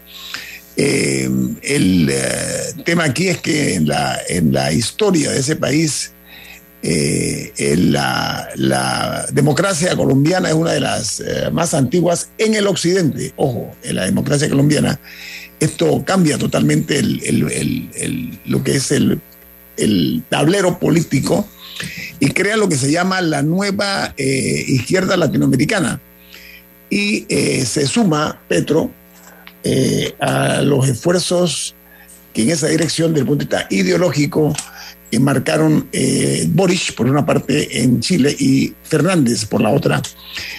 [0.77, 1.31] Eh,
[1.63, 6.14] el eh, tema aquí es que en la, en la historia de ese país
[6.87, 13.33] eh, la, la, democracia colombiana es una de las eh, más antiguas en el occidente.
[13.37, 15.01] Ojo, en la democracia colombiana
[15.61, 19.19] esto cambia totalmente el, el, el, lo que es el,
[20.29, 21.49] tablero político
[22.21, 26.01] y crea lo que se llama la nueva eh, izquierda latinoamericana.
[26.91, 28.91] Y eh, se suma Petro
[30.21, 31.75] a los esfuerzos
[32.35, 34.55] que en esa dirección, desde el punto de vista ideológico,
[35.19, 40.03] marcaron eh, Boris por una parte en Chile y Fernández por la otra.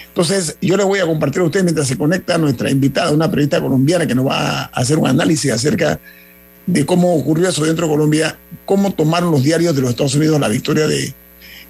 [0.07, 3.61] Entonces, yo les voy a compartir a ustedes mientras se conecta nuestra invitada, una periodista
[3.61, 5.99] colombiana que nos va a hacer un análisis acerca
[6.65, 10.39] de cómo ocurrió eso dentro de Colombia, cómo tomaron los diarios de los Estados Unidos
[10.39, 11.13] la victoria de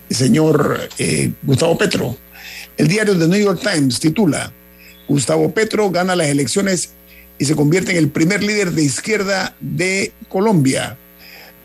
[0.09, 2.17] señor eh, Gustavo Petro.
[2.77, 4.51] El diario The New York Times titula,
[5.07, 6.91] Gustavo Petro gana las elecciones
[7.37, 10.97] y se convierte en el primer líder de izquierda de Colombia.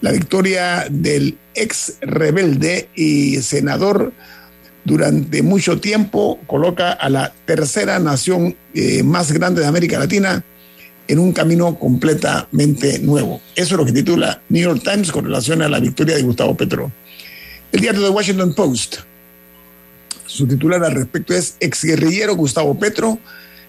[0.00, 4.12] La victoria del ex rebelde y senador
[4.84, 10.42] durante mucho tiempo coloca a la tercera nación eh, más grande de América Latina
[11.06, 13.42] en un camino completamente nuevo.
[13.56, 16.56] Eso es lo que titula New York Times con relación a la victoria de Gustavo
[16.56, 16.90] Petro.
[17.72, 18.96] El diario The Washington Post,
[20.26, 23.18] su titular al respecto es Exguerrillero Gustavo Petro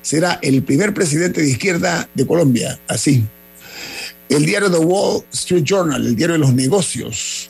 [0.01, 2.79] será el primer presidente de izquierda de Colombia.
[2.87, 3.23] Así.
[4.31, 7.49] El diario The Wall Street Journal, el diario de los negocios,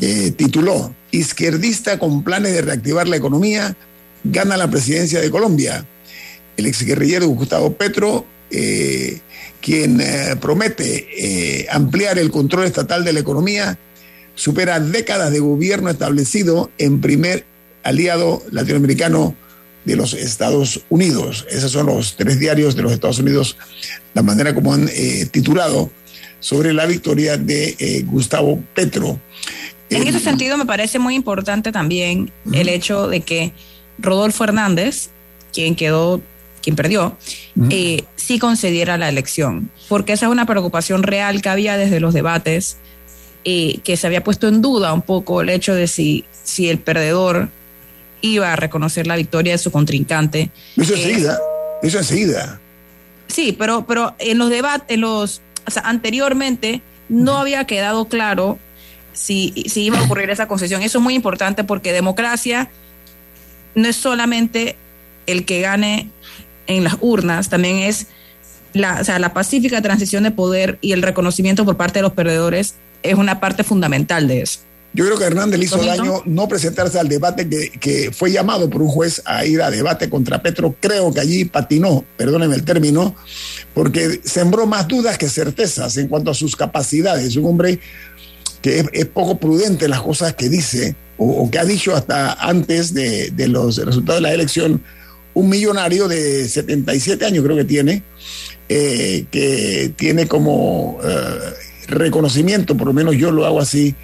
[0.00, 3.76] eh, tituló Izquierdista con planes de reactivar la economía,
[4.22, 5.84] gana la presidencia de Colombia.
[6.56, 9.18] El exguerrillero Gustavo Petro, eh,
[9.60, 13.76] quien eh, promete ampliar el control estatal de la economía,
[14.36, 17.46] supera décadas de gobierno establecido en primer
[17.82, 19.34] aliado latinoamericano
[19.84, 21.46] de los Estados Unidos.
[21.50, 23.56] Esos son los tres diarios de los Estados Unidos,
[24.14, 25.90] la manera como han eh, titulado
[26.38, 29.20] sobre la victoria de eh, Gustavo Petro.
[29.90, 33.52] En ese sentido, me parece muy importante también el hecho de que
[33.98, 35.10] Rodolfo Hernández,
[35.52, 36.22] quien quedó,
[36.62, 37.16] quien perdió,
[37.70, 42.14] eh, sí concediera la elección, porque esa es una preocupación real que había desde los
[42.14, 42.76] debates,
[43.42, 47.50] que se había puesto en duda un poco el hecho de si, si el perdedor
[48.20, 50.50] iba a reconocer la victoria de su contrincante.
[50.76, 51.38] Eso enseguida,
[51.82, 52.60] eso enseguida.
[53.26, 58.58] Sí, pero, pero en los debates, los, o sea, anteriormente no había quedado claro
[59.12, 60.82] si, si iba a ocurrir esa concesión.
[60.82, 62.70] Eso es muy importante porque democracia
[63.74, 64.76] no es solamente
[65.26, 66.10] el que gane
[66.66, 68.06] en las urnas, también es
[68.72, 72.12] la, o sea, la pacífica transición de poder y el reconocimiento por parte de los
[72.12, 74.60] perdedores es una parte fundamental de eso.
[74.92, 78.82] Yo creo que Hernández le hizo daño no presentarse al debate que, fue llamado por
[78.82, 80.74] un juez a ir a debate contra Petro.
[80.80, 83.14] Creo que allí patinó, perdónenme el término,
[83.72, 87.36] porque sembró más dudas que certezas en cuanto a sus capacidades.
[87.36, 87.78] Un hombre
[88.62, 92.92] que es, poco prudente en las cosas que dice o, que ha dicho hasta antes
[92.92, 94.82] de, los resultados de la elección.
[95.34, 98.02] Un millonario de 77 años creo que tiene,
[98.68, 101.38] eh, que tiene como eh,
[101.86, 103.94] reconocimiento, por lo menos yo lo hago así,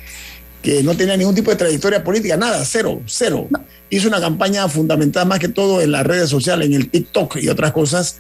[0.67, 3.49] que no tenía ningún tipo de trayectoria política, nada, cero, cero.
[3.89, 7.49] Hizo una campaña fundamentada más que todo en las redes sociales, en el TikTok y
[7.49, 8.19] otras cosas.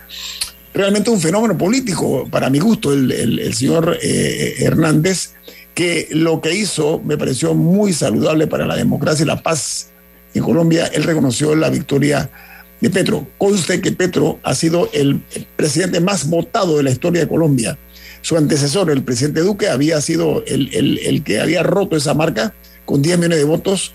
[0.72, 5.32] Realmente un fenómeno político, para mi gusto, el, señor eh, Hernández,
[5.74, 9.88] que lo que hizo me pareció muy saludable para la democracia y la paz
[10.32, 10.86] en Colombia.
[10.94, 12.30] Él reconoció la victoria
[12.80, 13.26] de Petro.
[13.38, 15.20] Conste que Petro ha sido el
[15.57, 17.76] presidente más votado de la historia de Colombia
[18.27, 22.53] su antecesor, el presidente Duque, había sido el, que había roto esa marca
[22.85, 23.93] con 10 millones de votos.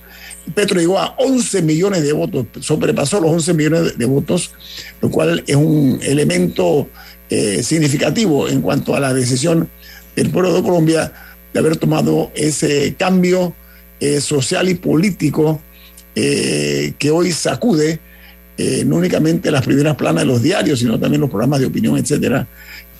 [0.55, 4.51] Petro llegó a 11 millones de votos, sobrepasó los 11 millones de votos,
[5.01, 6.87] lo cual es un elemento
[7.29, 9.69] eh, significativo en cuanto a la decisión
[10.15, 11.11] del pueblo de Colombia
[11.51, 13.53] de haber tomado ese cambio
[13.99, 15.61] eh, social y político
[16.15, 17.99] eh, que hoy sacude
[18.85, 22.47] no únicamente las primeras planas de los diarios, sino también los programas de opinión, etcétera,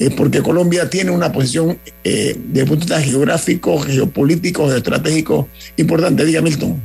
[0.10, 6.26] porque Colombia tiene una posición eh, de punto de vista geográfico, geopolítico, estratégico importante.
[6.26, 6.82] Diga, Milton.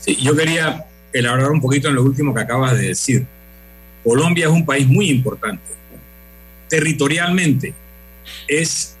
[0.00, 3.26] Sí, yo quería elaborar un poquito en lo último que acabas de decir.
[4.02, 5.62] Colombia es un país muy importante.
[6.68, 7.74] Territorialmente
[8.48, 8.96] es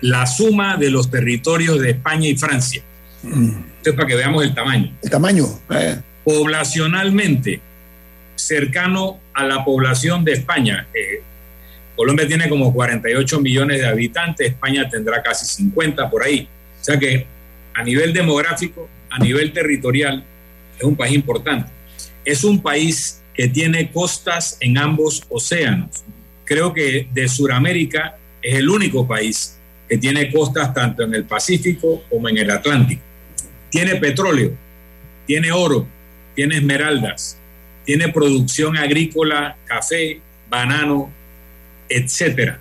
[0.00, 2.82] la suma de los territorios de España y Francia.
[3.22, 3.50] Mm.
[3.78, 4.92] Entonces, para que veamos el tamaño.
[5.02, 5.46] El tamaño.
[5.70, 6.00] Eh.
[6.24, 7.60] Poblacionalmente,
[8.46, 10.86] cercano a la población de España.
[11.96, 16.48] Colombia tiene como 48 millones de habitantes, España tendrá casi 50 por ahí.
[16.80, 17.26] O sea que
[17.74, 20.24] a nivel demográfico, a nivel territorial,
[20.78, 21.70] es un país importante.
[22.24, 26.04] Es un país que tiene costas en ambos océanos.
[26.44, 32.02] Creo que de Sudamérica es el único país que tiene costas tanto en el Pacífico
[32.08, 33.02] como en el Atlántico.
[33.70, 34.52] Tiene petróleo,
[35.26, 35.86] tiene oro,
[36.34, 37.38] tiene esmeraldas,
[37.84, 41.10] tiene producción agrícola, café, banano,
[41.88, 42.58] etcétera.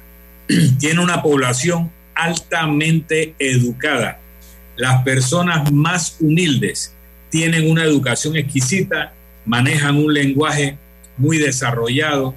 [0.80, 4.20] Tiene una población altamente educada.
[4.76, 6.94] Las personas más humildes
[7.30, 9.14] tienen una educación exquisita,
[9.46, 10.78] manejan un lenguaje
[11.18, 12.36] muy desarrollado,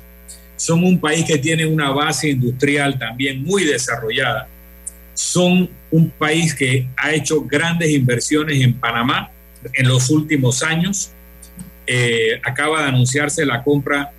[0.57, 4.49] son un país que tiene una base industrial también muy desarrollada.
[5.15, 9.31] son un país que ha hecho grandes inversiones en Panamá
[9.73, 11.13] en los últimos años.
[11.87, 14.11] Eh, acaba de anunciarse la compra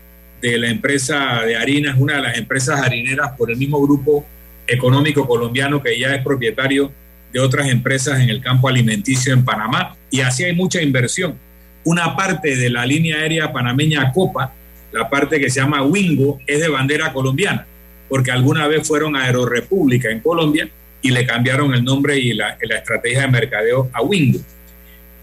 [0.42, 4.26] de la empresa de harinas, una de las empresas harineras por el mismo grupo
[4.68, 6.92] económico colombiano que ya es propietario
[7.32, 9.96] de otras empresas en el campo alimenticio en Panamá.
[10.10, 11.38] Y así hay mucha inversión.
[11.84, 14.54] Una parte de la línea aérea panameña Copa,
[14.92, 17.66] la parte que se llama Wingo, es de bandera colombiana,
[18.08, 20.70] porque alguna vez fueron Aerorepública en Colombia
[21.02, 24.40] y le cambiaron el nombre y la, la estrategia de mercadeo a Wingo.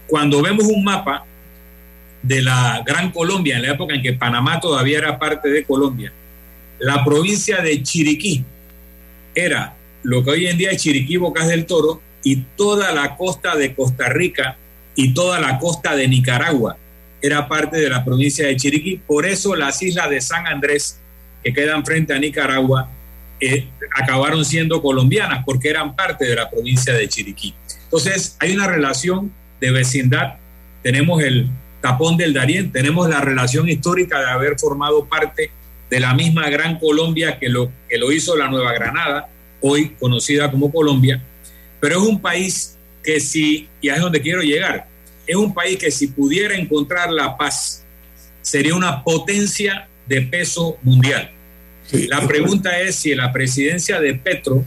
[0.07, 1.25] Cuando vemos un mapa
[2.23, 6.11] de la Gran Colombia, en la época en que Panamá todavía era parte de Colombia,
[6.79, 8.43] la provincia de Chiriquí
[9.35, 13.55] era lo que hoy en día es Chiriquí, Bocas del Toro, y toda la costa
[13.55, 14.57] de Costa Rica
[14.95, 16.77] y toda la costa de Nicaragua
[17.21, 19.01] era parte de la provincia de Chiriquí.
[19.05, 20.99] Por eso las islas de San Andrés,
[21.43, 22.89] que quedan frente a Nicaragua,
[23.39, 27.53] eh, acabaron siendo colombianas porque eran parte de la provincia de Chiriquí.
[27.85, 30.35] Entonces, hay una relación de vecindad.
[30.81, 31.49] Tenemos el
[31.83, 35.51] tapón del Darién, tenemos la relación histórica de haber formado parte
[35.89, 39.27] de la misma Gran Colombia que lo, que lo hizo la Nueva Granada,
[39.59, 41.21] hoy conocida como Colombia,
[41.81, 44.87] pero es un país que si, y es donde quiero llegar,
[45.27, 47.83] es un país que si pudiera encontrar la paz,
[48.41, 51.31] sería una potencia de peso mundial.
[51.91, 54.63] La pregunta es si la presidencia de Petro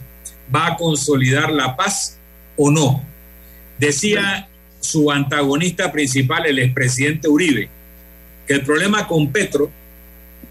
[0.55, 2.19] va a consolidar la paz
[2.55, 3.03] o no.
[3.79, 4.47] Decía
[4.79, 7.69] su antagonista principal, el expresidente Uribe,
[8.45, 9.71] que el problema con Petro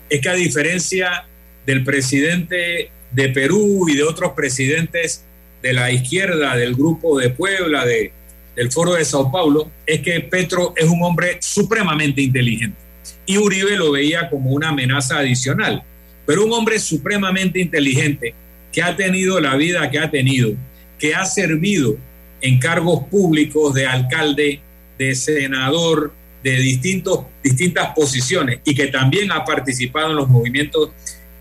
[0.09, 1.25] es que a diferencia
[1.65, 5.25] del presidente de Perú y de otros presidentes
[5.63, 8.13] de la izquierda, del grupo de Puebla, de,
[8.55, 12.79] del foro de Sao Paulo, es que Petro es un hombre supremamente inteligente.
[13.25, 15.83] Y Uribe lo veía como una amenaza adicional.
[16.25, 18.35] Pero un hombre supremamente inteligente
[18.73, 20.53] que ha tenido la vida que ha tenido,
[20.99, 21.97] que ha servido
[22.41, 24.61] en cargos públicos de alcalde,
[24.99, 26.13] de senador,
[26.43, 30.91] de distintos, distintas posiciones y que también ha participado en los movimientos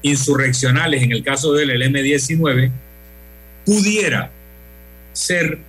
[0.02, 2.72] insurreccionales, en el caso del M-19,
[3.66, 4.32] pudiera
[5.14, 5.60] ser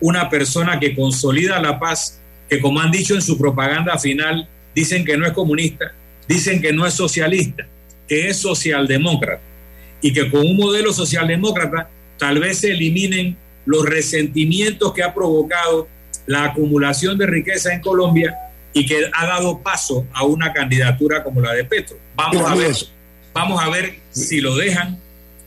[0.00, 5.04] una persona que consolida la paz, que como han dicho en su propaganda final, dicen
[5.04, 5.94] que no es comunista,
[6.26, 7.66] dicen que no es socialista,
[8.08, 9.42] que es socialdemócrata
[10.00, 11.88] y que con un modelo socialdemócrata
[12.18, 15.88] tal vez se eliminen los resentimientos que ha provocado
[16.26, 18.34] la acumulación de riqueza en Colombia
[18.72, 21.96] y que ha dado paso a una candidatura como la de Petro.
[22.14, 22.74] Vamos a ver,
[23.32, 24.98] vamos a ver si lo dejan,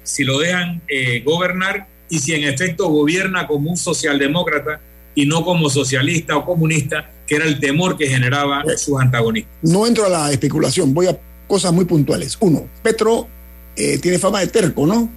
[0.04, 4.80] si lo dejan eh, gobernar y si en efecto gobierna como un socialdemócrata
[5.16, 9.54] y no como socialista o comunista, que era el temor que generaba sus antagonistas.
[9.62, 12.38] No entro a la especulación, voy a cosas muy puntuales.
[12.42, 13.28] Uno, Petro
[13.76, 15.10] eh, tiene fama de terco, ¿no?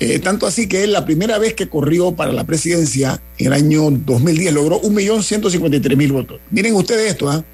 [0.00, 3.52] Eh, tanto así que él la primera vez que corrió para la presidencia en el
[3.52, 6.40] año 2010 logró 1.153.000 votos.
[6.50, 7.44] Miren ustedes esto, ¿ah?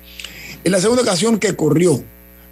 [0.63, 2.03] En la segunda ocasión que corrió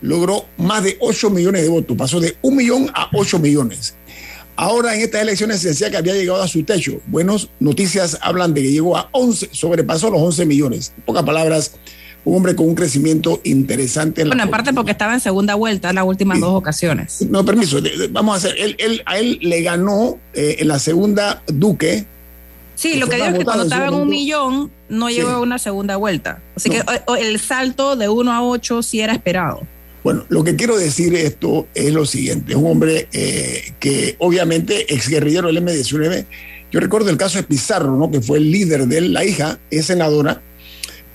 [0.01, 3.95] logró más de 8 millones de votos, pasó de 1 millón a 8 millones.
[4.57, 7.01] Ahora en estas elecciones se decía que había llegado a su techo.
[7.07, 10.92] Buenas noticias hablan de que llegó a 11, sobrepasó los 11 millones.
[10.97, 11.72] En pocas palabras,
[12.25, 14.22] un hombre con un crecimiento interesante.
[14.22, 17.27] En bueno, aparte porque estaba en segunda vuelta en las últimas dos ocasiones.
[17.29, 17.79] No, permiso,
[18.11, 22.07] vamos a hacer, él, él, a él le ganó eh, en la segunda Duque.
[22.75, 25.59] Sí, lo que digo es que cuando estaba en un millón no llegó a una
[25.59, 26.43] segunda vuelta.
[26.57, 26.83] Así que
[27.18, 29.62] el salto de uno a ocho sí era esperado.
[30.03, 34.93] Bueno, lo que quiero decir esto es lo siguiente, es un hombre eh, que obviamente
[34.93, 36.27] exguerrillero del M19,
[36.70, 38.11] yo recuerdo el caso de Pizarro, ¿no?
[38.11, 40.43] que fue el líder de él, la hija es senadora,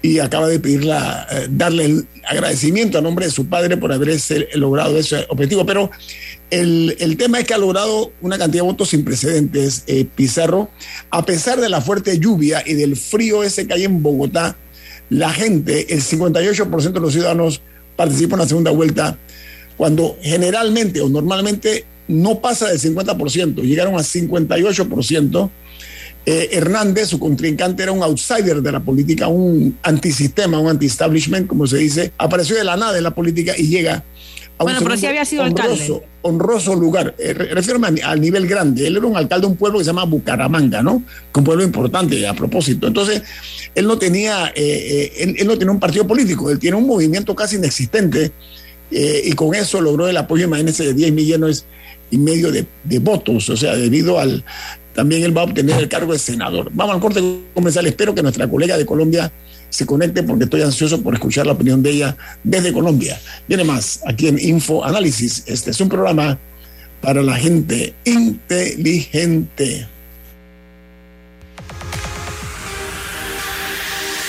[0.02, 4.18] y acaba de pedirla, eh, darle el agradecimiento a nombre de su padre por haber
[4.56, 5.66] logrado ese objetivo.
[5.66, 5.92] Pero
[6.50, 10.70] el, el, tema es que ha logrado una cantidad de votos sin precedentes, eh, Pizarro,
[11.10, 14.56] a pesar de la fuerte lluvia y del frío ese que hay en Bogotá,
[15.10, 17.62] la gente, el 58% de los ciudadanos
[17.96, 19.18] participan en la segunda vuelta,
[19.76, 25.50] cuando generalmente o normalmente no pasa del 50%, llegaron a 58%.
[26.32, 31.66] Eh, Hernández, su contrincante, era un outsider de la política, un antisistema, un anti-establishment, como
[31.66, 32.12] se dice.
[32.20, 34.04] Apareció de la nada en la política y llega
[34.60, 36.08] a un bueno, había sido honroso, alcalde.
[36.22, 37.16] honroso lugar.
[37.18, 38.86] Eh, refiero al nivel grande.
[38.86, 41.02] Él era un alcalde de un pueblo que se llama Bucaramanga, ¿no?
[41.34, 42.86] Que un pueblo importante a propósito.
[42.86, 43.24] Entonces,
[43.74, 47.56] él no tenía, eh, él, no tenía un partido político, él tiene un movimiento casi
[47.56, 48.34] inexistente
[48.92, 51.66] y con eso logró el apoyo, imagínense, de 10 millones
[52.12, 54.44] y medio de, de votos, o sea, debido al,
[55.00, 56.70] también él va a obtener el cargo de senador.
[56.74, 57.24] Vamos al corte
[57.54, 57.88] comercial.
[57.88, 59.32] Espero que nuestra colega de Colombia
[59.70, 63.18] se conecte porque estoy ansioso por escuchar la opinión de ella desde Colombia.
[63.48, 65.44] Viene más aquí en Info Análisis.
[65.46, 66.38] Este es un programa
[67.00, 69.88] para la gente inteligente.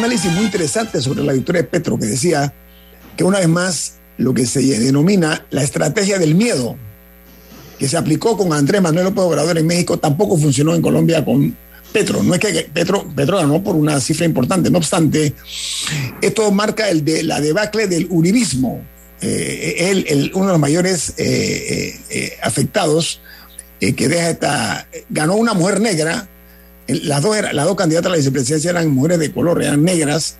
[0.00, 2.54] Análisis muy interesante sobre la victoria de Petro que decía
[3.18, 6.76] que una vez más lo que se denomina la estrategia del miedo,
[7.78, 11.54] que se aplicó con Andrés Manuel López Obrador en México, tampoco funcionó en Colombia con
[11.92, 12.22] Petro.
[12.22, 15.34] No es que Petro, Petro ganó por una cifra importante, no obstante,
[16.22, 18.82] esto marca el de, la debacle del uribismo.
[19.20, 23.20] Eh, él, uno de los mayores eh, eh, afectados
[23.78, 24.88] que deja esta.
[25.10, 26.26] ganó una mujer negra
[27.02, 30.36] las dos, las dos candidatas a la vicepresidencia eran mujeres de color, eran negras.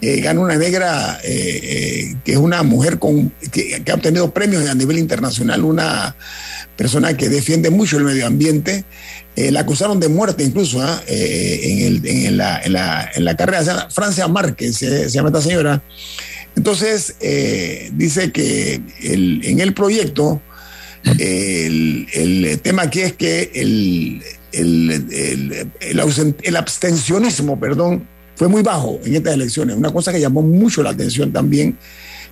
[0.00, 4.68] Eh, gana una negra eh, eh, que es una mujer con, que, ha obtenido premios
[4.68, 6.14] a nivel internacional, una
[6.76, 8.84] persona que defiende mucho el medio ambiente.
[9.34, 11.02] la acusaron de muerte incluso ¿ah?
[11.08, 13.88] en, la, carrera.
[13.90, 15.82] Francia Márquez se, llama esta señora.
[16.54, 17.16] Entonces,
[17.92, 20.40] dice que en el proyecto,
[21.18, 24.22] el tema aquí es que el
[24.52, 29.76] el, el, abstencionismo, perdón, fue muy bajo en estas elecciones.
[29.76, 31.76] Una cosa que llamó mucho la atención también.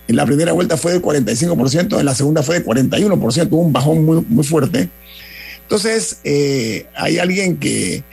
[0.08, 3.72] En la primera vuelta fue de 45%, en la segunda fue de 41%, hubo un
[3.72, 4.88] bajón muy, muy fuerte.
[5.62, 8.04] Entonces, eh, hay alguien que,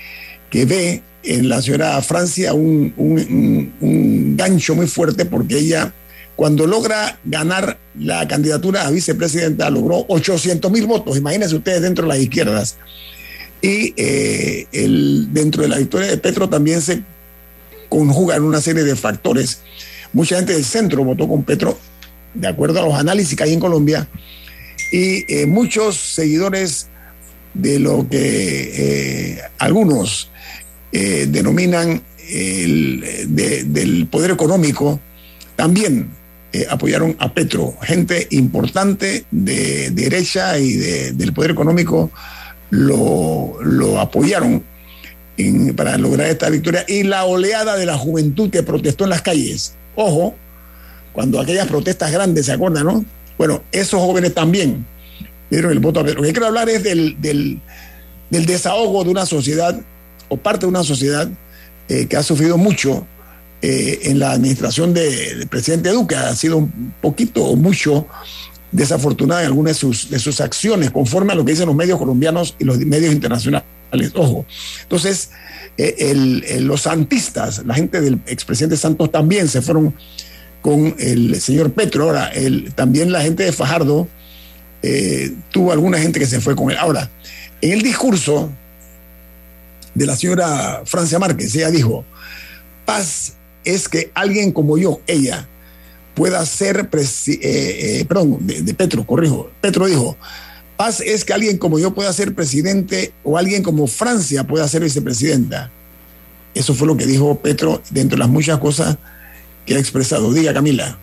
[0.50, 5.94] que, ve en la señora Francia un, un, un, gancho muy fuerte porque ella,
[6.36, 11.16] cuando logra ganar la candidatura a vicepresidenta, logró 800 mil votos.
[11.16, 12.78] Imagínense ustedes dentro de las izquierdas.
[13.64, 17.02] Y eh, el, dentro de la victoria de Petro también se
[17.88, 19.62] conjugan una serie de factores.
[20.12, 21.80] Mucha gente del centro votó con Petro,
[22.34, 24.10] de acuerdo a los análisis que hay en Colombia,
[24.92, 26.88] y eh, muchos seguidores
[27.54, 30.30] de lo que eh, algunos
[30.92, 35.00] denominan el, del poder económico
[35.56, 36.10] también
[36.70, 37.76] apoyaron a Petro.
[37.82, 42.12] Gente importante de derecha y del poder económico
[42.74, 44.64] lo, apoyaron
[45.76, 49.76] para lograr esta victoria y la oleada de la juventud que protestó en las calles.
[49.96, 50.36] Ojo,
[51.12, 53.06] cuando aquellas protestas grandes, ¿se acuerdan, no?
[53.38, 54.86] Bueno, esos jóvenes también
[55.50, 56.04] dieron el voto a.
[56.04, 57.62] Lo que quiero hablar es del,
[58.30, 59.80] desahogo de una sociedad
[60.30, 61.30] o parte de una sociedad
[61.90, 63.06] eh, que ha sufrido mucho
[63.62, 66.16] eh, en la administración del presidente Duque.
[66.16, 68.08] Ha sido un poquito o mucho
[68.74, 71.98] desafortunada en algunas de sus, de sus acciones, conforme a lo que dicen los medios
[71.98, 73.66] colombianos y los medios internacionales.
[74.16, 74.46] Ojo.
[74.82, 75.30] Entonces,
[75.78, 79.96] eh, los santistas, la gente del expresidente Santos también se fueron
[80.62, 82.06] con el señor Petro.
[82.06, 82.32] Ahora,
[82.76, 84.08] también la gente de Fajardo
[84.82, 86.78] eh, tuvo alguna gente que se fue con él.
[86.78, 87.10] Ahora,
[87.62, 88.52] en el discurso,
[89.94, 91.56] de la señora Francia Márquez.
[91.56, 92.06] Ella dijo,
[92.86, 95.48] paz es que alguien como yo, ella,
[96.14, 100.18] pueda ser, eh, eh, perdón, de, Petro, corrijo, Petro dijo,
[100.78, 104.84] paz es que alguien como yo pueda ser presidente o alguien como Francia pueda ser
[104.84, 105.72] vicepresidenta.
[106.54, 108.98] Eso fue lo que dijo Petro dentro de las muchas cosas
[109.66, 110.32] que ha expresado.
[110.32, 110.98] Diga, Camila.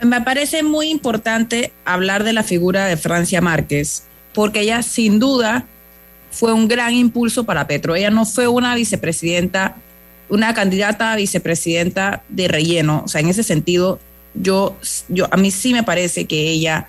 [0.00, 5.66] Me parece muy importante hablar de la figura de Francia Márquez, porque ella sin duda
[6.30, 7.96] fue un gran impulso para Petro.
[7.96, 9.76] Ella no fue una vicepresidenta
[10.28, 13.02] una candidata a vicepresidenta de relleno.
[13.04, 13.98] O sea, en ese sentido,
[14.34, 14.76] yo,
[15.08, 16.86] yo, a mí sí me parece que ella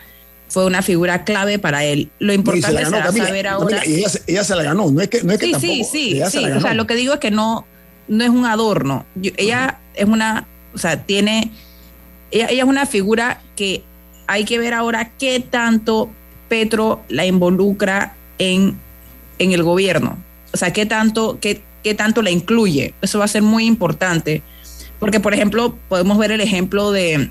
[0.50, 2.10] fue una figura clave para él.
[2.20, 3.82] Lo importante es saber ahora.
[3.86, 6.46] ella, se la ganó, no es que, no es que sí, tampoco, Sí, sí, sí.
[6.46, 7.66] O sea, lo que digo es que no,
[8.08, 9.06] no es un adorno.
[9.38, 11.52] ella es una, o sea, tiene,
[12.32, 13.84] ella, ella, es una figura que
[14.28, 16.10] hay que ver ahora qué tanto
[16.50, 18.78] Petro la involucra en,
[19.38, 20.18] en el gobierno.
[20.52, 22.94] O sea, qué tanto, qué, qué tanto la incluye.
[23.02, 24.42] Eso va a ser muy importante,
[25.00, 27.30] porque por ejemplo, podemos ver el ejemplo de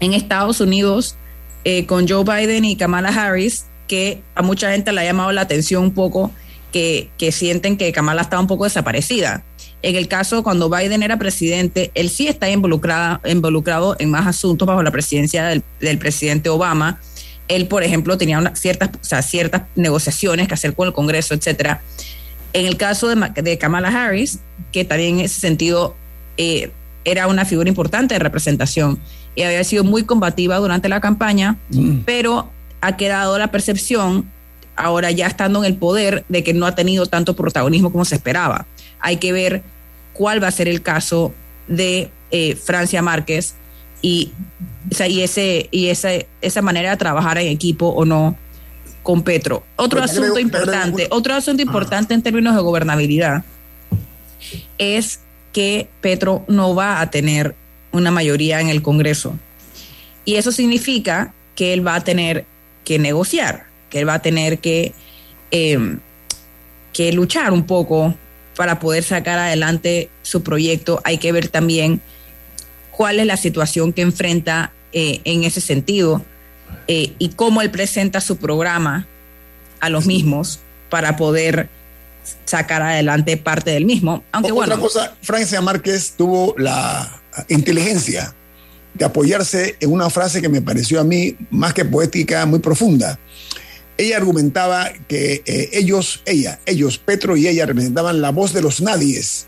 [0.00, 1.16] en Estados Unidos
[1.64, 5.42] eh, con Joe Biden y Kamala Harris, que a mucha gente le ha llamado la
[5.42, 6.30] atención un poco,
[6.72, 9.44] que, que sienten que Kamala estaba un poco desaparecida.
[9.82, 14.66] En el caso cuando Biden era presidente, él sí está involucrada, involucrado en más asuntos
[14.66, 17.00] bajo la presidencia del, del presidente Obama.
[17.48, 21.34] Él, por ejemplo, tenía una, ciertas, o sea, ciertas negociaciones que hacer con el Congreso,
[21.34, 21.82] etcétera.
[22.52, 24.40] En el caso de, Kamala Harris,
[24.72, 25.94] que también en ese sentido
[26.36, 26.70] eh,
[27.04, 28.98] era una figura importante de representación
[29.34, 32.00] y había sido muy combativa durante la campaña, mm.
[32.04, 34.28] pero ha quedado la percepción,
[34.74, 38.16] ahora ya estando en el poder, de que no ha tenido tanto protagonismo como se
[38.16, 38.66] esperaba.
[38.98, 39.62] Hay que ver
[40.12, 41.32] cuál va a ser el caso
[41.68, 43.54] de eh, Francia Márquez
[44.02, 44.32] y,
[45.08, 48.36] y, ese, y esa, esa manera de trabajar en equipo o no
[49.02, 49.64] con Petro.
[49.76, 53.44] Otro asunto importante, otro asunto importante en términos de gobernabilidad
[54.78, 55.20] es
[55.52, 57.54] que Petro no va a tener
[57.92, 59.38] una mayoría en el Congreso.
[60.24, 62.44] Y eso significa que él va a tener
[62.84, 64.92] que negociar, que él va a tener que,
[65.50, 65.98] em,
[66.92, 68.14] que luchar un poco
[68.56, 71.00] para poder sacar adelante su proyecto.
[71.04, 72.00] Hay que ver también
[72.90, 76.24] cuál es la situación que enfrenta eh, en ese sentido
[76.88, 79.06] eh, y cómo él presenta su programa
[79.80, 81.68] a los mismos para poder
[82.44, 84.24] sacar adelante parte del mismo.
[84.32, 88.34] Aunque Otra cosa, Francia Márquez tuvo la inteligencia
[88.94, 93.18] de apoyarse en una frase que me pareció a mí más que poética, muy profunda.
[93.96, 98.80] Ella argumentaba que eh, ellos, ella, ellos, Petro y ella representaban la voz de los
[98.80, 99.46] nadies.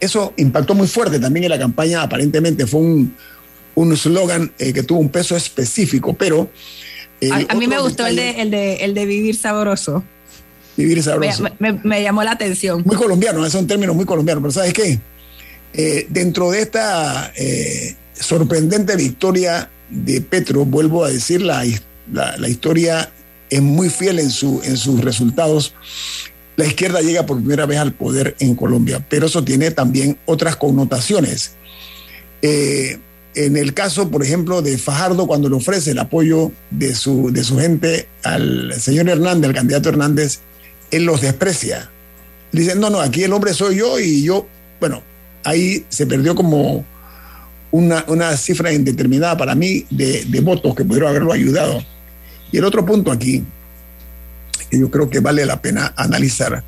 [0.00, 3.14] Eso impactó muy fuerte también en la campaña, aparentemente fue un,
[3.74, 6.50] un slogan eh, que tuvo un peso específico, pero...
[7.20, 10.04] Eh, a, mí me gustó el, de, el, de, el de vivir sabroso.
[10.76, 11.44] Vivir sabroso.
[11.58, 12.82] Me, llamó la atención.
[12.84, 14.98] Muy colombiano, es un término muy colombiano, pero ¿sabes qué?
[15.72, 17.32] Eh, dentro de esta
[18.14, 21.64] sorprendente victoria de Petro, vuelvo a decir, la,
[22.12, 23.10] la, historia
[23.50, 25.74] es muy fiel en, su, en sus resultados.
[26.56, 30.56] La izquierda llega por primera vez al poder en Colombia, pero eso tiene también otras
[30.56, 31.52] connotaciones.
[32.42, 32.98] Eh,
[33.34, 37.42] en el caso, por ejemplo, de Fajardo, cuando le ofrece el apoyo de su, de
[37.42, 40.40] su gente al señor Hernández, al candidato Hernández,
[40.90, 41.90] él los desprecia.
[42.52, 44.46] Dicen, no, no, aquí el hombre soy yo y yo,
[44.78, 45.02] bueno,
[45.42, 46.84] ahí se perdió como
[47.72, 51.82] una, una cifra indeterminada para mí de, de, votos que pudieron haberlo ayudado.
[52.52, 53.42] Y el otro punto aquí,
[54.70, 56.62] que yo creo que vale la pena analizar,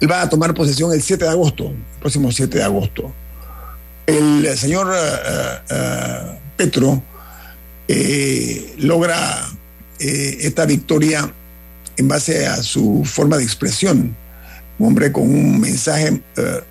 [0.00, 3.12] él va a tomar posesión el 7 de agosto, el próximo 7 de agosto
[4.06, 7.02] el señor eh, eh, Petro
[7.88, 9.48] eh, logra
[9.98, 11.32] esta victoria
[11.96, 14.14] en base a su forma de expresión.
[14.78, 16.20] Un hombre con un mensaje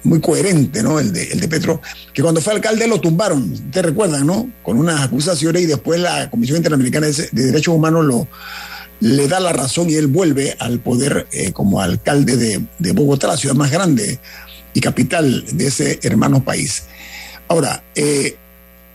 [0.03, 0.99] muy coherente, ¿no?
[0.99, 1.81] El de, Petro,
[2.13, 4.47] que cuando fue alcalde lo tumbaron, te recuerdan, ¿no?
[4.61, 8.27] Con unas acusaciones y después la Comisión Interamericana de Derechos Humanos
[8.99, 13.37] le da la razón y él vuelve al poder como alcalde de, de Bogotá, la
[13.37, 14.19] ciudad más grande
[14.75, 16.83] y capital de ese hermano país.
[17.47, 18.35] Ahora, eh,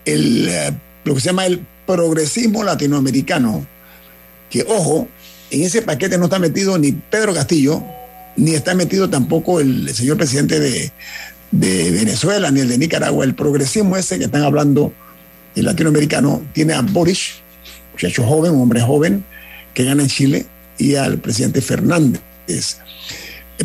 [0.04, 0.72] el, eh,
[1.04, 3.66] lo que se llama el progresismo latinoamericano,
[4.48, 5.08] que ojo,
[5.50, 7.82] en ese paquete no está metido ni Pedro Castillo,
[8.36, 10.92] ni está metido tampoco el, señor presidente de,
[11.52, 13.24] Venezuela, ni el de Nicaragua.
[13.24, 14.92] El progresismo ese que están hablando,
[15.56, 17.34] el latinoamericano, tiene a Boris,
[17.92, 19.24] muchacho joven, un hombre joven,
[19.74, 20.46] que gana en Chile,
[20.78, 22.20] y al presidente Fernández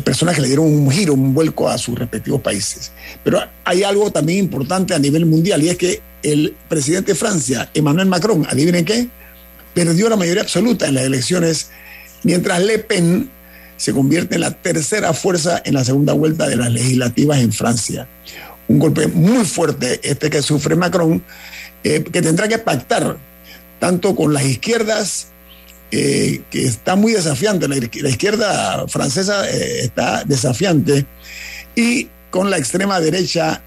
[0.00, 2.92] personas que le dieron un giro, un vuelco a sus respectivos países.
[3.24, 7.70] Pero hay algo también importante a nivel mundial y es que el presidente de Francia,
[7.74, 9.08] Emmanuel Macron, adivinen qué,
[9.74, 11.70] perdió la mayoría absoluta en las elecciones,
[12.22, 13.30] mientras Le Pen
[13.76, 18.08] se convierte en la tercera fuerza en la segunda vuelta de las legislativas en Francia.
[18.68, 21.22] Un golpe muy fuerte este que sufre Macron,
[21.84, 23.18] eh, que tendrá que pactar
[23.78, 25.28] tanto con las izquierdas,
[25.90, 31.06] eh, que está muy desafiante, la, izquierda francesa eh, está desafiante,
[31.74, 33.62] y con la extrema derecha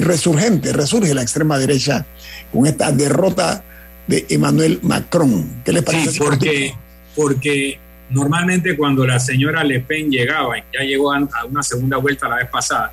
[0.00, 2.06] resurgente, resurge la extrema derecha
[2.52, 3.62] con esta derrota
[4.06, 5.62] de Emmanuel Macron.
[5.64, 6.12] ¿Qué les parece?
[6.12, 6.74] Sí, porque,
[7.14, 7.78] porque
[8.10, 12.48] normalmente cuando la señora Le Pen llegaba, ya llegó a una segunda vuelta la vez
[12.48, 12.92] pasada,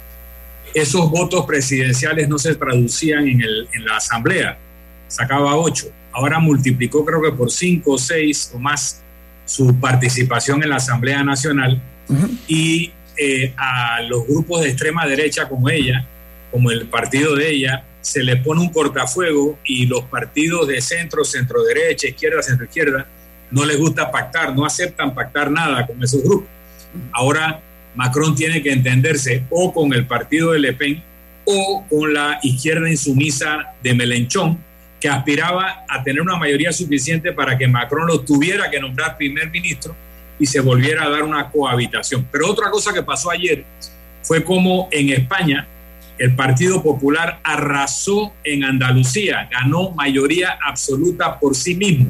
[0.74, 4.58] esos votos presidenciales no se traducían en, el, en la asamblea,
[5.08, 5.88] sacaba ocho.
[6.16, 9.02] Ahora multiplicó creo que por cinco o seis o más
[9.44, 11.82] su participación en la Asamblea Nacional
[12.48, 16.08] y eh, a los grupos de extrema derecha como ella,
[16.52, 21.26] como el partido de ella, se le pone un cortafuego y los partidos de centro,
[21.26, 23.06] centro derecha, izquierda, centro izquierda,
[23.52, 26.48] no les gusta pactar, no aceptan pactar nada con esos grupos.
[27.12, 27.60] Ahora
[27.94, 31.04] Macron tiene que entenderse o con el partido de Le Pen
[31.44, 34.64] o con la izquierda insumisa de Melenchón,
[35.06, 39.52] que aspiraba a tener una mayoría suficiente para que Macron lo tuviera que nombrar primer
[39.52, 39.96] ministro
[40.40, 42.28] y se volviera a dar una cohabitación.
[42.32, 43.64] Pero otra cosa que pasó ayer
[44.24, 45.68] fue como en España
[46.18, 52.08] el Partido Popular arrasó en Andalucía, ganó mayoría absoluta por sí mismo.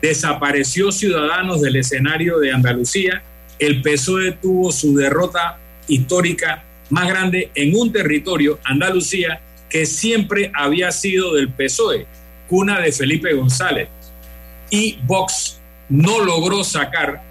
[0.00, 3.22] Desapareció Ciudadanos del escenario de Andalucía
[3.58, 9.38] el PSOE tuvo su derrota histórica más grande en un territorio, Andalucía,
[9.68, 12.06] que siempre había sido del PSOE,
[12.48, 13.88] cuna de Felipe González.
[14.70, 17.22] Y Vox no logró sacar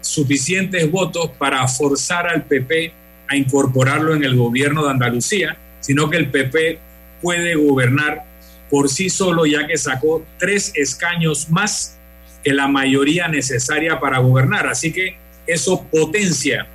[0.00, 2.92] suficientes votos para forzar al PP
[3.28, 6.78] a incorporarlo en el gobierno de Andalucía, sino que el PP
[7.20, 8.24] puede gobernar
[8.70, 11.96] por sí solo ya que sacó tres escaños más
[12.42, 14.66] que la mayoría necesaria para gobernar.
[14.66, 15.16] Así que
[15.46, 16.66] eso potencia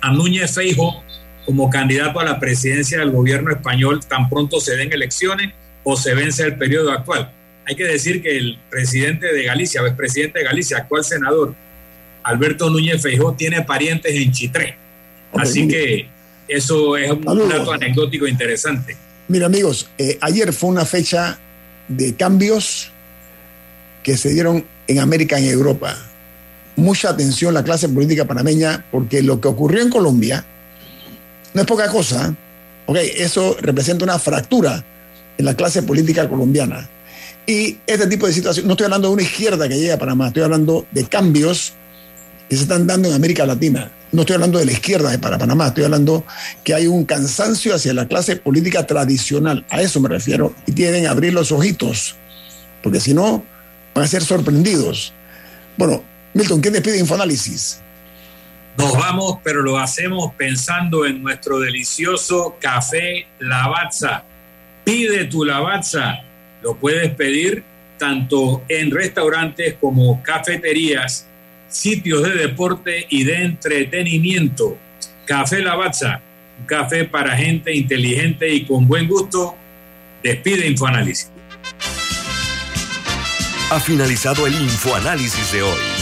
[0.00, 1.02] a Núñez Feijo
[1.44, 5.52] como candidato a la presidencia del gobierno español tan pronto se den elecciones
[5.84, 7.32] o se vence el periodo actual.
[7.66, 11.54] Hay que decir que el presidente de Galicia, el presidente de Galicia, actual senador,
[12.22, 14.76] Alberto Núñez Feijóo, tiene parientes en Chitré.
[15.32, 16.06] Así que
[16.48, 18.96] eso es un dato anecdótico interesante.
[19.28, 21.38] Mira amigos, eh, ayer fue una fecha
[21.88, 22.90] de cambios
[24.02, 25.96] que se dieron en América y en Europa
[26.76, 30.44] mucha atención la clase política panameña porque lo que ocurrió en Colombia
[31.54, 32.34] no es poca cosa.
[32.86, 34.84] Okay, eso representa una fractura
[35.38, 36.88] en la clase política colombiana.
[37.46, 40.28] Y este tipo de situación, no estoy hablando de una izquierda que llega a Panamá,
[40.28, 41.72] estoy hablando de cambios
[42.48, 43.90] que se están dando en América Latina.
[44.12, 46.24] No estoy hablando de la izquierda de para Panamá, estoy hablando
[46.64, 49.64] que hay un cansancio hacia la clase política tradicional.
[49.70, 50.54] A eso me refiero.
[50.66, 52.14] Y tienen que abrir los ojitos,
[52.82, 53.42] porque si no,
[53.94, 55.12] van a ser sorprendidos.
[55.76, 57.80] Bueno, Milton, ¿quién despide Infoanálisis?
[58.76, 64.24] Nos vamos, pero lo hacemos pensando en nuestro delicioso café Lavazza.
[64.84, 66.22] Pide tu Lavazza.
[66.62, 67.64] Lo puedes pedir
[67.98, 71.28] tanto en restaurantes como cafeterías,
[71.68, 74.78] sitios de deporte y de entretenimiento.
[75.26, 76.20] Café Lavazza,
[76.58, 79.54] un café para gente inteligente y con buen gusto.
[80.22, 81.30] Despide Infoanálisis.
[83.70, 86.01] Ha finalizado el Infoanálisis de hoy.